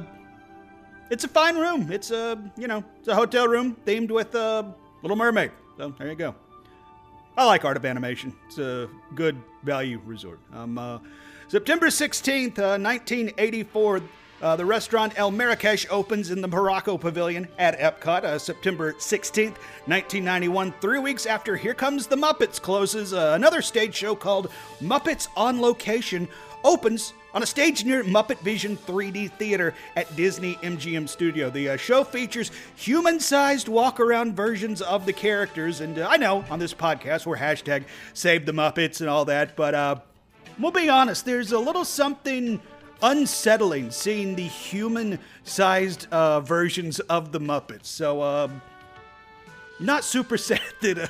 it's 1.10 1.24
a 1.24 1.28
fine 1.28 1.58
room. 1.58 1.92
It's 1.92 2.12
a 2.12 2.42
you 2.58 2.68
know 2.68 2.84
it's 3.00 3.08
a 3.08 3.16
hotel 3.16 3.48
room 3.48 3.76
themed 3.86 4.12
with 4.12 4.34
uh, 4.36 4.64
Little 5.02 5.18
Mermaid. 5.18 5.52
So 5.78 5.94
there 5.98 6.10
you 6.10 6.16
go. 6.16 6.36
I 7.38 7.46
like 7.46 7.64
Art 7.64 7.78
of 7.78 7.86
Animation. 7.86 8.36
It's 8.48 8.58
a 8.58 8.90
good 9.16 9.42
value 9.64 10.02
resort. 10.06 10.40
Um, 10.52 11.02
September 11.48 11.88
16th, 11.88 12.58
1984. 12.58 14.02
Uh, 14.42 14.56
the 14.56 14.66
restaurant 14.66 15.12
El 15.18 15.32
Marrakesh 15.32 15.86
opens 15.90 16.32
in 16.32 16.40
the 16.40 16.48
Morocco 16.48 16.98
Pavilion 16.98 17.48
at 17.58 17.78
Epcot 17.78 18.24
uh, 18.24 18.40
September 18.40 18.94
16th, 18.94 19.58
1991. 19.86 20.74
Three 20.80 21.00
weeks 21.00 21.26
after 21.26 21.58
Here 21.58 21.74
Comes 21.74 22.08
the 22.08 22.16
Muppets 22.16 22.62
closes, 22.62 23.14
uh, 23.14 23.34
another 23.36 23.62
stage 23.62 23.94
show 23.94 24.16
called 24.16 24.50
Muppets 24.82 25.28
on 25.36 25.60
Location 25.60 26.28
opens 26.64 27.14
on 27.34 27.44
a 27.44 27.46
stage 27.46 27.84
near 27.84 28.04
Muppet 28.04 28.40
Vision 28.40 28.78
3D 28.78 29.32
Theater 29.34 29.74
at 29.98 30.14
Disney 30.16 30.56
MGM 30.56 31.08
Studio. 31.10 31.50
The 31.50 31.70
uh, 31.70 31.78
show 31.78 32.06
features 32.06 32.52
human 32.76 33.20
sized 33.20 33.68
walk 33.68 34.00
around 34.00 34.38
versions 34.38 34.82
of 34.82 35.06
the 35.06 35.14
characters. 35.14 35.82
And 35.82 36.00
uh, 36.00 36.08
I 36.10 36.16
know 36.16 36.46
on 36.50 36.60
this 36.60 36.74
podcast 36.74 37.26
we're 37.26 37.38
hashtag 37.38 37.84
save 38.14 38.46
the 38.46 38.54
Muppets 38.54 39.02
and 39.02 39.10
all 39.10 39.26
that, 39.26 39.58
but 39.58 39.76
uh, 39.76 39.96
we'll 40.58 40.72
be 40.72 40.88
honest, 40.88 41.26
there's 41.26 41.52
a 41.52 41.60
little 41.60 41.86
something 41.86 42.62
unsettling 43.02 43.92
seeing 43.92 44.36
the 44.36 44.44
human 44.44 45.20
sized 45.44 46.08
uh, 46.12 46.40
versions 46.42 47.00
of 47.02 47.32
the 47.32 47.40
Muppets. 47.40 47.86
So, 47.86 48.22
um, 48.22 48.62
not 49.80 50.04
super 50.04 50.38
sad 50.38 50.62
that 50.82 50.98
uh, 50.98 51.08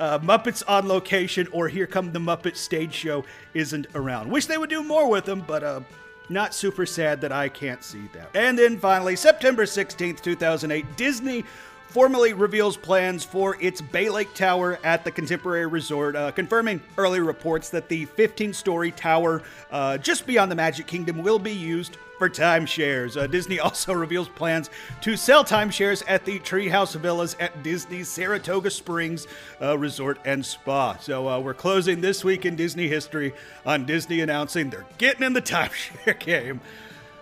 uh, 0.00 0.18
Muppets 0.20 0.62
on 0.66 0.88
location 0.88 1.48
or 1.52 1.68
Here 1.68 1.86
Come 1.86 2.12
the 2.12 2.18
Muppet 2.18 2.56
stage 2.56 2.94
show 2.94 3.24
isn't 3.54 3.86
around. 3.94 4.30
Wish 4.30 4.46
they 4.46 4.58
would 4.58 4.70
do 4.70 4.82
more 4.82 5.08
with 5.08 5.24
them, 5.24 5.44
but 5.46 5.62
uh, 5.62 5.80
not 6.28 6.54
super 6.54 6.86
sad 6.86 7.20
that 7.20 7.32
I 7.32 7.48
can't 7.48 7.82
see 7.82 8.08
that. 8.14 8.30
And 8.34 8.58
then 8.58 8.78
finally, 8.78 9.16
September 9.16 9.64
16th, 9.64 10.20
2008, 10.22 10.96
Disney 10.96 11.44
formally 11.92 12.32
reveals 12.32 12.78
plans 12.78 13.22
for 13.22 13.60
its 13.60 13.82
Bay 13.82 14.08
Lake 14.08 14.32
Tower 14.32 14.78
at 14.82 15.04
the 15.04 15.10
Contemporary 15.10 15.66
Resort, 15.66 16.16
uh, 16.16 16.30
confirming 16.30 16.80
early 16.96 17.20
reports 17.20 17.68
that 17.68 17.90
the 17.90 18.06
15 18.06 18.54
story 18.54 18.92
tower 18.92 19.42
uh, 19.70 19.98
just 19.98 20.26
beyond 20.26 20.50
the 20.50 20.54
Magic 20.56 20.86
Kingdom 20.86 21.22
will 21.22 21.38
be 21.38 21.52
used 21.52 21.98
for 22.16 22.30
timeshares. 22.30 23.20
Uh, 23.20 23.26
Disney 23.26 23.60
also 23.60 23.92
reveals 23.92 24.28
plans 24.28 24.70
to 25.02 25.18
sell 25.18 25.44
timeshares 25.44 26.02
at 26.08 26.24
the 26.24 26.38
Treehouse 26.38 26.96
Villas 26.96 27.36
at 27.38 27.62
Disney's 27.62 28.08
Saratoga 28.08 28.70
Springs 28.70 29.26
uh, 29.60 29.76
Resort 29.76 30.18
and 30.24 30.44
Spa. 30.44 30.96
So 30.96 31.28
uh, 31.28 31.40
we're 31.40 31.52
closing 31.52 32.00
this 32.00 32.24
week 32.24 32.46
in 32.46 32.56
Disney 32.56 32.88
history 32.88 33.34
on 33.66 33.84
Disney 33.84 34.20
announcing 34.20 34.70
they're 34.70 34.86
getting 34.96 35.24
in 35.24 35.34
the 35.34 35.42
timeshare 35.42 36.18
game. 36.18 36.62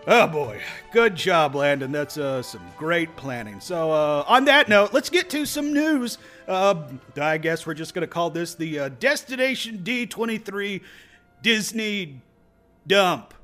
Oh 0.06 0.26
boy, 0.26 0.60
good 0.92 1.14
job, 1.14 1.54
Landon. 1.54 1.92
That's 1.92 2.16
uh, 2.16 2.40
some 2.40 2.62
great 2.78 3.14
planning. 3.16 3.60
So, 3.60 3.92
uh, 3.92 4.24
on 4.26 4.46
that 4.46 4.66
note, 4.66 4.94
let's 4.94 5.10
get 5.10 5.28
to 5.30 5.44
some 5.44 5.74
news. 5.74 6.16
Uh, 6.48 6.84
I 7.20 7.36
guess 7.36 7.66
we're 7.66 7.74
just 7.74 7.92
going 7.92 8.02
to 8.02 8.08
call 8.08 8.30
this 8.30 8.54
the 8.54 8.78
uh, 8.78 8.88
Destination 8.88 9.80
D23 9.84 10.80
Disney 11.42 12.22
Dump. 12.86 13.34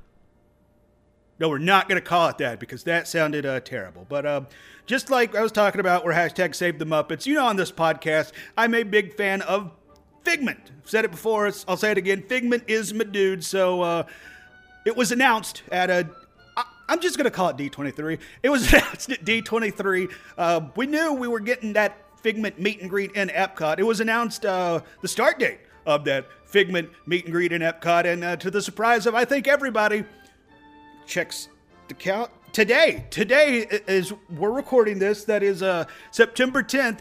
No, 1.39 1.47
we're 1.49 1.59
not 1.59 1.87
going 1.87 2.01
to 2.01 2.05
call 2.05 2.27
it 2.29 2.39
that 2.39 2.59
because 2.59 2.83
that 2.85 3.07
sounded 3.07 3.45
uh, 3.45 3.59
terrible. 3.59 4.07
But 4.09 4.25
uh, 4.25 4.41
just 4.87 5.11
like 5.11 5.35
I 5.35 5.43
was 5.43 5.51
talking 5.51 5.79
about, 5.79 6.03
we're 6.03 6.13
hashtag 6.13 6.55
Save 6.55 6.79
the 6.79 6.85
Muppets. 6.85 7.27
You 7.27 7.35
know, 7.35 7.45
on 7.45 7.55
this 7.55 7.71
podcast, 7.71 8.31
I'm 8.57 8.73
a 8.73 8.81
big 8.81 9.15
fan 9.15 9.43
of 9.43 9.71
Figment. 10.23 10.71
I've 10.81 10.89
said 10.89 11.05
it 11.05 11.11
before. 11.11 11.45
I'll 11.67 11.77
say 11.77 11.91
it 11.91 11.99
again. 11.99 12.23
Figment 12.23 12.63
is 12.67 12.95
my 12.95 13.03
dude. 13.03 13.43
So. 13.43 13.83
Uh, 13.83 14.03
it 14.87 14.95
was 14.95 15.11
announced 15.11 15.63
at 15.69 15.89
a 15.89 16.07
I'm 16.89 17.01
just 17.01 17.17
going 17.17 17.25
to 17.25 17.31
call 17.31 17.49
it 17.49 17.57
D23. 17.57 18.19
It 18.43 18.49
was 18.49 18.67
announced 18.73 19.11
at 19.11 19.25
D23. 19.25 20.11
Uh, 20.37 20.61
we 20.75 20.87
knew 20.87 21.13
we 21.13 21.27
were 21.27 21.39
getting 21.39 21.73
that 21.73 22.03
Figment 22.21 22.59
meet 22.59 22.81
and 22.81 22.89
greet 22.89 23.11
in 23.11 23.29
Epcot. 23.29 23.77
It 23.77 23.83
was 23.83 23.99
announced 23.99 24.43
uh, 24.43 24.81
the 25.01 25.07
start 25.07 25.37
date 25.37 25.59
of 25.85 26.03
that 26.05 26.25
Figment 26.45 26.89
meet 27.05 27.25
and 27.25 27.33
greet 27.33 27.51
in 27.51 27.61
Epcot, 27.61 28.05
and 28.05 28.23
uh, 28.23 28.35
to 28.37 28.49
the 28.49 28.61
surprise 28.61 29.05
of 29.05 29.13
I 29.13 29.23
think 29.23 29.47
everybody, 29.47 30.03
checks 31.05 31.49
the 31.87 31.93
count 31.93 32.31
today. 32.53 33.05
Today 33.11 33.67
is 33.87 34.13
we're 34.35 34.51
recording 34.51 34.97
this. 34.97 35.25
That 35.25 35.43
is 35.43 35.61
uh, 35.61 35.85
September 36.11 36.63
10th. 36.63 36.99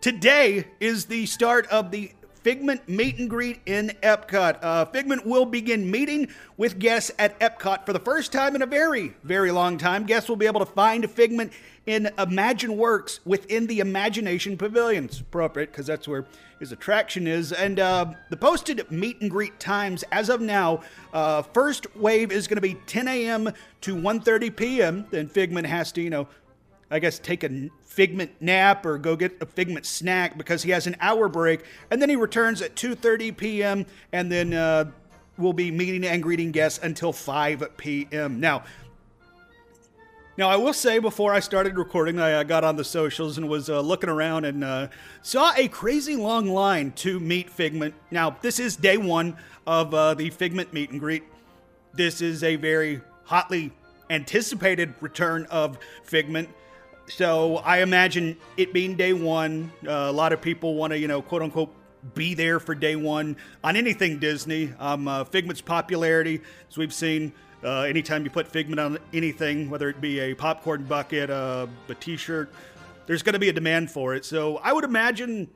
Today 0.00 0.66
is 0.78 1.06
the 1.06 1.26
start 1.26 1.66
of 1.68 1.90
the 1.90 2.12
Figment 2.42 2.88
meet 2.88 3.18
and 3.18 3.28
greet 3.28 3.60
in 3.66 3.92
Epcot. 4.02 4.58
Uh, 4.62 4.84
Figment 4.86 5.26
will 5.26 5.44
begin 5.44 5.90
meeting 5.90 6.28
with 6.56 6.78
guests 6.78 7.10
at 7.18 7.38
Epcot 7.38 7.84
for 7.84 7.92
the 7.92 7.98
first 7.98 8.32
time 8.32 8.54
in 8.54 8.62
a 8.62 8.66
very, 8.66 9.14
very 9.24 9.50
long 9.50 9.76
time. 9.76 10.06
Guests 10.06 10.28
will 10.28 10.36
be 10.36 10.46
able 10.46 10.60
to 10.60 10.66
find 10.66 11.08
Figment 11.10 11.52
in 11.86 12.10
Imagine 12.18 12.76
Works 12.76 13.20
within 13.26 13.66
the 13.66 13.80
Imagination 13.80 14.56
Pavilion. 14.56 15.04
It's 15.04 15.20
appropriate 15.20 15.70
because 15.72 15.86
that's 15.86 16.08
where 16.08 16.24
his 16.60 16.72
attraction 16.72 17.26
is. 17.26 17.52
And 17.52 17.80
uh, 17.80 18.12
the 18.28 18.36
posted 18.36 18.90
meet 18.90 19.20
and 19.20 19.30
greet 19.30 19.58
times 19.58 20.04
as 20.12 20.28
of 20.28 20.40
now, 20.40 20.82
uh, 21.12 21.42
first 21.42 21.94
wave 21.96 22.32
is 22.32 22.46
going 22.46 22.56
to 22.56 22.62
be 22.62 22.74
10 22.86 23.08
a.m. 23.08 23.50
to 23.82 23.96
1:30 23.96 24.56
p.m. 24.56 25.06
Then 25.10 25.28
Figment 25.28 25.66
has 25.66 25.90
to, 25.92 26.02
you 26.02 26.10
know, 26.10 26.28
I 26.90 26.98
guess, 26.98 27.18
take 27.18 27.44
a 27.44 27.68
Figment 27.84 28.30
nap 28.40 28.86
or 28.86 28.98
go 28.98 29.16
get 29.16 29.36
a 29.40 29.46
Figment 29.46 29.84
snack 29.84 30.38
because 30.38 30.62
he 30.62 30.70
has 30.70 30.86
an 30.86 30.96
hour 31.00 31.28
break, 31.28 31.64
and 31.90 32.00
then 32.00 32.08
he 32.08 32.16
returns 32.16 32.62
at 32.62 32.76
2:30 32.76 33.36
p.m. 33.36 33.86
and 34.12 34.30
then 34.30 34.52
uh, 34.54 34.90
we'll 35.36 35.52
be 35.52 35.70
meeting 35.70 36.04
and 36.04 36.22
greeting 36.22 36.52
guests 36.52 36.78
until 36.82 37.12
5 37.12 37.76
p.m. 37.76 38.38
Now, 38.40 38.64
now, 40.40 40.48
I 40.48 40.56
will 40.56 40.72
say 40.72 41.00
before 41.00 41.34
I 41.34 41.40
started 41.40 41.76
recording, 41.76 42.18
I 42.18 42.44
got 42.44 42.64
on 42.64 42.76
the 42.76 42.84
socials 42.84 43.36
and 43.36 43.46
was 43.46 43.68
uh, 43.68 43.80
looking 43.80 44.08
around 44.08 44.46
and 44.46 44.64
uh, 44.64 44.88
saw 45.20 45.52
a 45.54 45.68
crazy 45.68 46.16
long 46.16 46.48
line 46.48 46.92
to 46.92 47.20
meet 47.20 47.50
Figment. 47.50 47.94
Now, 48.10 48.38
this 48.40 48.58
is 48.58 48.74
day 48.74 48.96
one 48.96 49.36
of 49.66 49.92
uh, 49.92 50.14
the 50.14 50.30
Figment 50.30 50.72
meet 50.72 50.92
and 50.92 50.98
greet. 50.98 51.24
This 51.92 52.22
is 52.22 52.42
a 52.42 52.56
very 52.56 53.02
hotly 53.24 53.70
anticipated 54.08 54.94
return 55.02 55.46
of 55.50 55.78
Figment. 56.04 56.48
So 57.10 57.56
I 57.58 57.82
imagine 57.82 58.36
it 58.56 58.72
being 58.72 58.94
day 58.94 59.12
one, 59.12 59.72
uh, 59.86 59.90
a 59.90 60.12
lot 60.12 60.32
of 60.32 60.40
people 60.40 60.76
want 60.76 60.92
to, 60.92 60.98
you 60.98 61.08
know, 61.08 61.20
quote 61.20 61.42
unquote, 61.42 61.74
be 62.14 62.34
there 62.34 62.60
for 62.60 62.74
day 62.74 62.96
one 62.96 63.36
on 63.62 63.76
anything 63.76 64.18
Disney. 64.18 64.72
Um, 64.78 65.06
uh, 65.06 65.24
Figment's 65.24 65.60
popularity, 65.60 66.40
as 66.68 66.78
we've 66.78 66.94
seen, 66.94 67.32
uh, 67.62 67.82
anytime 67.82 68.24
you 68.24 68.30
put 68.30 68.46
Figment 68.46 68.80
on 68.80 68.98
anything, 69.12 69.68
whether 69.68 69.88
it 69.90 70.00
be 70.00 70.20
a 70.20 70.34
popcorn 70.34 70.84
bucket, 70.84 71.30
uh, 71.30 71.66
a 71.88 71.94
T-shirt, 71.94 72.50
there's 73.06 73.22
going 73.22 73.34
to 73.34 73.38
be 73.40 73.48
a 73.48 73.52
demand 73.52 73.90
for 73.90 74.14
it. 74.14 74.24
So 74.24 74.58
I 74.58 74.72
would 74.72 74.84
imagine 74.84 75.48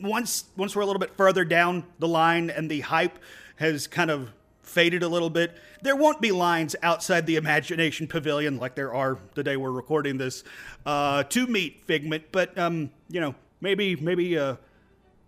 once 0.00 0.44
once 0.56 0.74
we're 0.74 0.82
a 0.82 0.86
little 0.86 1.00
bit 1.00 1.14
further 1.16 1.44
down 1.44 1.84
the 1.98 2.08
line 2.08 2.48
and 2.48 2.70
the 2.70 2.80
hype 2.80 3.18
has 3.56 3.86
kind 3.86 4.10
of 4.10 4.32
faded 4.62 5.02
a 5.02 5.08
little 5.08 5.30
bit. 5.30 5.56
There 5.82 5.96
won't 5.96 6.20
be 6.20 6.32
lines 6.32 6.76
outside 6.82 7.26
the 7.26 7.36
Imagination 7.36 8.06
Pavilion 8.06 8.58
like 8.58 8.74
there 8.74 8.94
are 8.94 9.18
the 9.34 9.42
day 9.42 9.56
we're 9.56 9.72
recording 9.72 10.18
this 10.18 10.44
uh, 10.86 11.24
to 11.24 11.46
meet 11.46 11.84
Figment, 11.86 12.24
but 12.32 12.56
um, 12.58 12.90
you 13.08 13.20
know, 13.20 13.34
maybe 13.60 13.96
maybe 13.96 14.38
uh, 14.38 14.56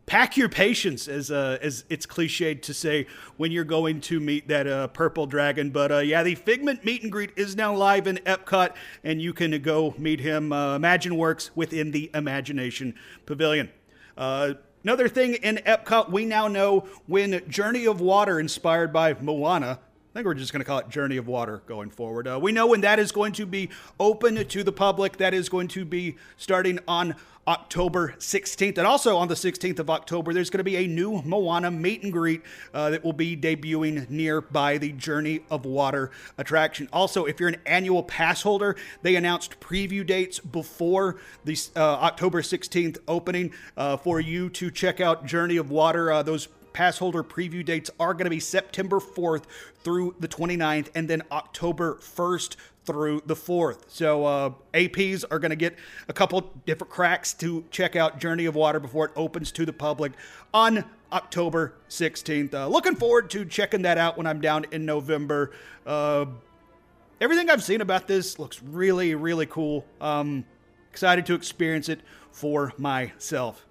pack 0.07 0.37
your 0.37 0.49
patience, 0.49 1.09
as 1.09 1.31
uh, 1.31 1.59
as 1.61 1.85
it's 1.89 2.07
cliched 2.07 2.63
to 2.63 2.75
say 2.75 3.07
when 3.37 3.51
you're 3.51 3.65
going 3.65 4.01
to 4.03 4.21
meet 4.21 4.49
that 4.49 4.67
uh, 4.67 4.87
purple 4.89 5.27
dragon. 5.27 5.71
But 5.71 5.93
uh, 5.93 5.99
yeah, 5.99 6.23
the 6.23 6.35
Figment 6.35 6.85
meet 6.85 7.03
and 7.03 7.11
greet 7.11 7.33
is 7.37 7.57
now 7.57 7.75
live 7.75 8.07
in 8.07 8.17
Epcot, 8.19 8.75
and 9.03 9.21
you 9.21 9.33
can 9.33 9.61
go 9.63 9.95
meet 9.99 10.21
him. 10.21 10.53
Uh, 10.53 10.77
Imagine 10.77 11.17
Works 11.17 11.51
within 11.55 11.91
the 11.91 12.11
Imagination 12.15 12.95
Pavilion. 13.27 13.71
Another 14.85 15.09
thing 15.09 15.35
in 15.35 15.57
Epcot, 15.65 16.11
we 16.11 16.27
now 16.27 16.47
know 16.47 16.87
when 17.07 17.49
Journey 17.49 17.87
of 17.87 18.03
Water, 18.03 18.39
inspired 18.39 18.93
by 18.93 19.15
Moana, 19.15 19.79
I 20.15 20.19
think 20.19 20.27
we're 20.27 20.35
just 20.35 20.53
going 20.53 20.61
to 20.61 20.65
call 20.65 20.79
it 20.79 20.89
Journey 20.89 21.17
of 21.17 21.27
Water 21.27 21.61
going 21.67 21.91
forward. 21.91 22.29
Uh, 22.29 22.39
we 22.41 22.53
know 22.53 22.69
when 22.69 22.83
that 22.83 23.01
is 23.01 23.11
going 23.11 23.33
to 23.33 23.45
be 23.45 23.69
open 23.99 24.47
to 24.47 24.63
the 24.63 24.71
public. 24.71 25.17
That 25.17 25.35
is 25.35 25.49
going 25.49 25.67
to 25.69 25.85
be 25.85 26.15
starting 26.37 26.79
on 26.87 27.17
October 27.49 28.15
16th. 28.21 28.79
And 28.79 28.87
also 28.87 29.17
on 29.17 29.27
the 29.27 29.35
16th 29.35 29.81
of 29.81 29.91
October, 29.91 30.33
there's 30.33 30.51
going 30.51 30.59
to 30.59 30.65
be 30.65 30.77
a 30.77 30.87
new 30.87 31.21
Moana 31.23 31.73
meet 31.73 32.05
and 32.05 32.13
greet 32.13 32.43
uh, 32.73 32.91
that 32.91 33.03
will 33.03 33.13
be 33.13 33.37
debuting 33.37 34.09
nearby 34.09 34.79
the 34.79 34.93
Journey 34.93 35.41
of 35.51 35.65
Water 35.65 36.13
attraction. 36.39 36.89
Also, 36.93 37.25
if 37.25 37.41
you're 37.41 37.49
an 37.49 37.61
annual 37.67 38.05
pass 38.05 38.43
holder, 38.43 38.77
they 39.03 39.17
announced 39.17 39.59
preview 39.59 40.07
dates 40.07 40.39
before 40.39 41.17
the 41.45 41.59
uh, 41.75 41.81
October 41.81 42.41
16th 42.41 42.99
opening 43.09 43.53
uh, 43.77 43.97
for 43.97 44.21
you 44.21 44.49
to 44.51 44.71
check 44.71 45.01
out 45.01 45.27
Journey 45.27 45.57
of 45.57 45.73
Water. 45.73 46.13
Uh, 46.13 46.23
those 46.23 46.47
pass 46.75 46.99
holder 46.99 47.23
preview 47.23 47.65
dates 47.65 47.91
are 47.99 48.13
going 48.13 48.25
to 48.25 48.31
be 48.31 48.41
September 48.41 48.99
4th 48.99 49.45
through 49.83 50.15
the 50.21 50.29
29th 50.29 50.89
and 50.95 51.09
then 51.09 51.23
October 51.33 51.95
1st 52.03 52.57
through 52.85 53.23
the 53.25 53.35
4th. 53.35 53.85
So 53.89 54.27
uh, 54.27 54.51
APs 54.75 55.25
are 55.31 55.39
going 55.39 55.51
to 55.51 55.57
get 55.57 55.79
a 56.09 56.13
couple 56.13 56.53
different 56.67 56.93
cracks 56.93 57.33
to 57.35 57.65
check 57.71 57.97
out 57.97 58.21
Journey 58.21 58.45
of 58.45 58.55
Water 58.55 58.79
before 58.79 59.07
it 59.07 59.13
opens 59.17 59.51
to 59.53 59.65
the 59.65 59.73
public 59.73 60.13
on 60.53 60.85
October 61.13 61.75
16th. 61.89 62.53
Uh, 62.53 62.69
looking 62.69 62.97
forward 62.97 63.31
to 63.31 63.45
checking 63.45 63.83
that 63.83 63.97
out 63.97 64.19
when 64.19 64.27
I'm 64.27 64.41
down 64.41 64.67
in 64.73 64.85
November. 64.85 65.53
Uh, 65.87 66.27
everything 67.21 67.49
I've 67.49 67.63
seen 67.63 67.81
about 67.81 68.07
this 68.07 68.39
looks 68.39 68.63
really, 68.63 69.15
really 69.15 69.47
cool. 69.47 69.87
Um, 70.01 70.45
excited 70.91 71.25
to 71.27 71.35
experience 71.35 71.89
it 71.89 72.01
for 72.33 72.73
myself. 72.77 73.65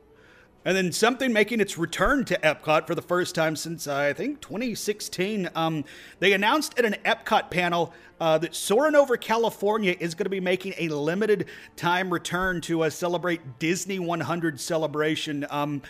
And 0.65 0.77
then 0.77 0.91
something 0.93 1.33
making 1.33 1.59
its 1.59 1.77
return 1.77 2.23
to 2.25 2.37
Epcot 2.39 2.87
for 2.87 2.95
the 2.95 3.01
first 3.01 3.35
time 3.35 3.55
since 3.55 3.85
uh, 3.85 3.95
I 3.95 4.13
think 4.13 4.39
2016. 4.39 5.49
Um, 5.55 5.83
they 6.19 6.31
announced 6.31 6.79
at 6.79 6.85
an 6.85 6.95
Epcot 7.03 7.51
panel 7.51 7.93
uh, 8.21 8.37
that 8.37 8.55
Soarin' 8.55 8.95
Over 8.95 9.17
California 9.17 9.95
is 9.99 10.15
going 10.15 10.23
to 10.25 10.29
be 10.29 10.39
making 10.39 10.73
a 10.77 10.87
limited 10.87 11.47
time 11.75 12.11
return 12.11 12.61
to 12.61 12.83
uh, 12.83 12.89
celebrate 12.89 13.59
Disney 13.59 13.99
100 13.99 14.59
celebration. 14.59 15.45
Um, 15.49 15.81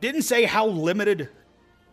didn't 0.00 0.22
say 0.22 0.44
how 0.44 0.66
limited 0.66 1.28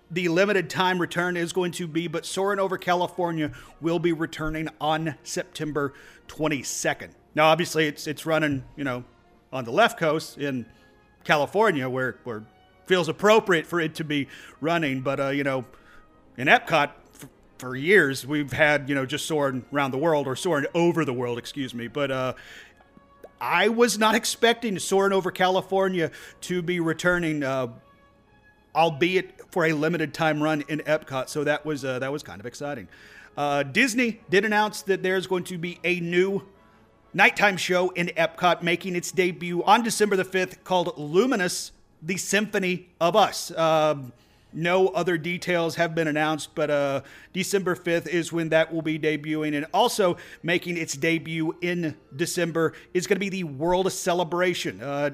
the 0.10 0.28
limited 0.30 0.70
time 0.70 1.00
return 1.00 1.38
is 1.38 1.54
going 1.54 1.72
to 1.74 1.88
be, 1.88 2.08
but 2.08 2.26
Soarin' 2.26 2.60
Over 2.60 2.78
California 2.78 3.52
will 3.82 4.00
be 4.00 4.14
returning 4.14 4.68
on 4.82 5.16
September 5.24 5.94
22nd. 6.28 7.10
Now, 7.36 7.48
obviously, 7.48 7.86
it's 7.86 8.08
it's 8.08 8.26
running, 8.26 8.64
you 8.76 8.84
know, 8.84 9.04
on 9.52 9.66
the 9.66 9.72
left 9.72 10.00
coast 10.00 10.38
in 10.38 10.66
California, 11.26 11.90
where 11.90 12.18
where 12.24 12.44
feels 12.86 13.10
appropriate 13.10 13.66
for 13.66 13.80
it 13.80 13.96
to 13.96 14.04
be 14.04 14.28
running. 14.62 15.02
But 15.02 15.20
uh, 15.20 15.30
you 15.30 15.44
know, 15.44 15.66
in 16.38 16.48
Epcot 16.48 16.92
for, 17.12 17.30
for, 17.58 17.76
years 17.76 18.26
we've 18.26 18.54
had 18.54 18.88
you 18.88 18.96
know 18.96 19.06
just 19.06 19.26
soaring 19.26 19.66
around 19.74 19.92
the 19.92 19.98
world 19.98 20.28
or 20.28 20.36
soaring 20.36 20.66
over 20.74 21.04
the 21.04 21.14
world, 21.14 21.38
excuse 21.38 21.74
me. 21.74 21.88
But 21.88 22.12
uh, 22.12 22.34
I 23.42 23.68
was 23.68 23.98
not 23.98 24.16
expecting 24.16 24.80
soaring 24.80 25.14
over 25.14 25.32
California 25.32 26.12
to 26.42 26.62
be 26.62 26.80
returning, 26.80 27.44
uh, 27.44 27.68
albeit 28.74 29.52
for 29.52 29.66
a 29.66 29.74
limited 29.74 30.14
time 30.14 30.42
run 30.42 30.64
in 30.68 30.80
Epcot. 30.80 31.30
So 31.30 31.44
that 31.44 31.66
was 31.66 31.84
uh, 31.84 32.00
that 32.00 32.12
was 32.12 32.24
kind 32.24 32.40
of 32.40 32.46
exciting. 32.46 32.88
Uh, 33.38 33.64
Disney 33.64 34.22
did 34.30 34.46
announce 34.46 34.84
that 34.84 35.04
there's 35.04 35.28
going 35.28 35.44
to 35.46 35.58
be 35.58 35.80
a 35.84 36.00
new 36.00 36.44
nighttime 37.16 37.56
show 37.56 37.90
in 37.92 38.08
Epcot 38.18 38.62
making 38.62 38.96
its 38.96 39.12
debut 39.12 39.64
on 39.64 39.82
December 39.82 40.18
the 40.18 40.26
5th 40.26 40.64
called 40.66 40.96
Luminous, 40.98 41.72
the 42.02 42.18
Symphony 42.18 42.90
of 43.00 43.16
Us. 43.16 43.52
Uh, 43.52 43.96
no 44.52 44.90
other 44.90 45.18
details 45.18 45.76
have 45.76 45.96
been 45.96 46.08
announced, 46.08 46.54
but 46.56 46.70
uh, 46.70 47.02
December 47.34 47.76
5th 47.76 48.08
is 48.08 48.32
when 48.32 48.50
that 48.50 48.72
will 48.72 48.82
be 48.82 49.00
debuting. 49.00 49.56
And 49.56 49.66
also 49.74 50.18
making 50.44 50.78
its 50.78 50.94
debut 50.94 51.56
in 51.62 51.96
December 52.16 52.74
is 52.94 53.08
going 53.08 53.16
to 53.16 53.20
be 53.22 53.30
the 53.30 53.46
World 53.46 53.92
Celebration. 53.92 54.82
Uh, 54.82 55.12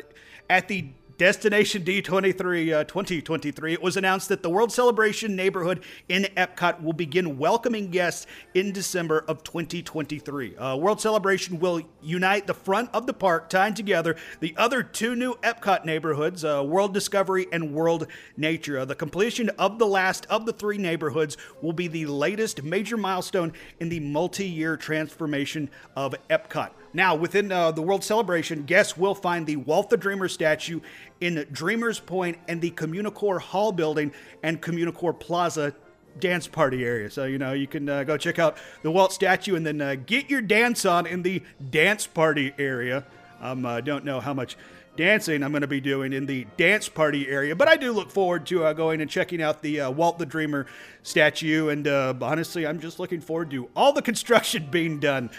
at 0.49 0.67
the 0.67 0.89
Destination 1.21 1.83
D23 1.83 2.79
uh, 2.79 2.83
2023, 2.85 3.73
it 3.73 3.81
was 3.83 3.95
announced 3.95 4.27
that 4.29 4.41
the 4.41 4.49
World 4.49 4.71
Celebration 4.71 5.35
neighborhood 5.35 5.83
in 6.09 6.23
Epcot 6.35 6.81
will 6.81 6.93
begin 6.93 7.37
welcoming 7.37 7.91
guests 7.91 8.25
in 8.55 8.71
December 8.71 9.23
of 9.27 9.43
2023. 9.43 10.57
Uh, 10.57 10.75
World 10.77 10.99
Celebration 10.99 11.59
will 11.59 11.83
unite 12.01 12.47
the 12.47 12.55
front 12.55 12.89
of 12.91 13.05
the 13.05 13.13
park, 13.13 13.51
tying 13.51 13.75
together 13.75 14.15
the 14.39 14.55
other 14.57 14.81
two 14.81 15.15
new 15.15 15.35
Epcot 15.43 15.85
neighborhoods, 15.85 16.43
uh, 16.43 16.63
World 16.65 16.91
Discovery 16.91 17.45
and 17.51 17.71
World 17.71 18.07
Nature. 18.35 18.79
Uh, 18.79 18.85
the 18.85 18.95
completion 18.95 19.49
of 19.59 19.77
the 19.77 19.85
last 19.85 20.25
of 20.25 20.47
the 20.47 20.53
three 20.53 20.79
neighborhoods 20.79 21.37
will 21.61 21.71
be 21.71 21.87
the 21.87 22.07
latest 22.07 22.63
major 22.63 22.97
milestone 22.97 23.53
in 23.79 23.89
the 23.89 23.99
multi 23.99 24.49
year 24.49 24.75
transformation 24.75 25.69
of 25.95 26.15
Epcot. 26.31 26.71
Now, 26.93 27.15
within 27.15 27.51
uh, 27.51 27.71
the 27.71 27.81
World 27.81 28.03
Celebration, 28.03 28.63
guests 28.63 28.97
will 28.97 29.15
find 29.15 29.47
the 29.47 29.55
Walt 29.55 29.89
the 29.89 29.97
Dreamer 29.97 30.27
statue 30.27 30.81
in 31.21 31.45
Dreamers 31.51 31.99
Point 31.99 32.37
and 32.47 32.61
the 32.61 32.71
Communicore 32.71 33.39
Hall 33.39 33.71
building 33.71 34.11
and 34.43 34.61
Communicore 34.61 35.17
Plaza 35.17 35.73
dance 36.19 36.47
party 36.47 36.83
area. 36.83 37.09
So, 37.09 37.23
you 37.23 37.37
know, 37.37 37.53
you 37.53 37.67
can 37.67 37.87
uh, 37.87 38.03
go 38.03 38.17
check 38.17 38.39
out 38.39 38.57
the 38.81 38.91
Walt 38.91 39.13
statue 39.13 39.55
and 39.55 39.65
then 39.65 39.81
uh, 39.81 39.95
get 40.05 40.29
your 40.29 40.41
dance 40.41 40.85
on 40.85 41.05
in 41.05 41.21
the 41.21 41.41
dance 41.69 42.05
party 42.07 42.53
area. 42.57 43.05
I 43.39 43.51
um, 43.51 43.65
uh, 43.65 43.79
don't 43.79 44.03
know 44.03 44.19
how 44.19 44.33
much 44.33 44.57
dancing 44.97 45.41
I'm 45.41 45.51
going 45.51 45.61
to 45.61 45.67
be 45.67 45.79
doing 45.79 46.11
in 46.11 46.25
the 46.25 46.45
dance 46.57 46.89
party 46.89 47.27
area, 47.27 47.55
but 47.55 47.69
I 47.69 47.77
do 47.77 47.93
look 47.93 48.11
forward 48.11 48.45
to 48.47 48.65
uh, 48.65 48.73
going 48.73 48.99
and 48.99 49.09
checking 49.09 49.41
out 49.41 49.61
the 49.61 49.81
uh, 49.81 49.91
Walt 49.91 50.19
the 50.19 50.25
Dreamer 50.25 50.67
statue. 51.03 51.69
And 51.69 51.87
uh, 51.87 52.13
honestly, 52.21 52.67
I'm 52.67 52.79
just 52.81 52.99
looking 52.99 53.21
forward 53.21 53.49
to 53.51 53.69
all 53.75 53.93
the 53.93 54.01
construction 54.11 54.67
being 54.69 54.99
done 54.99 55.29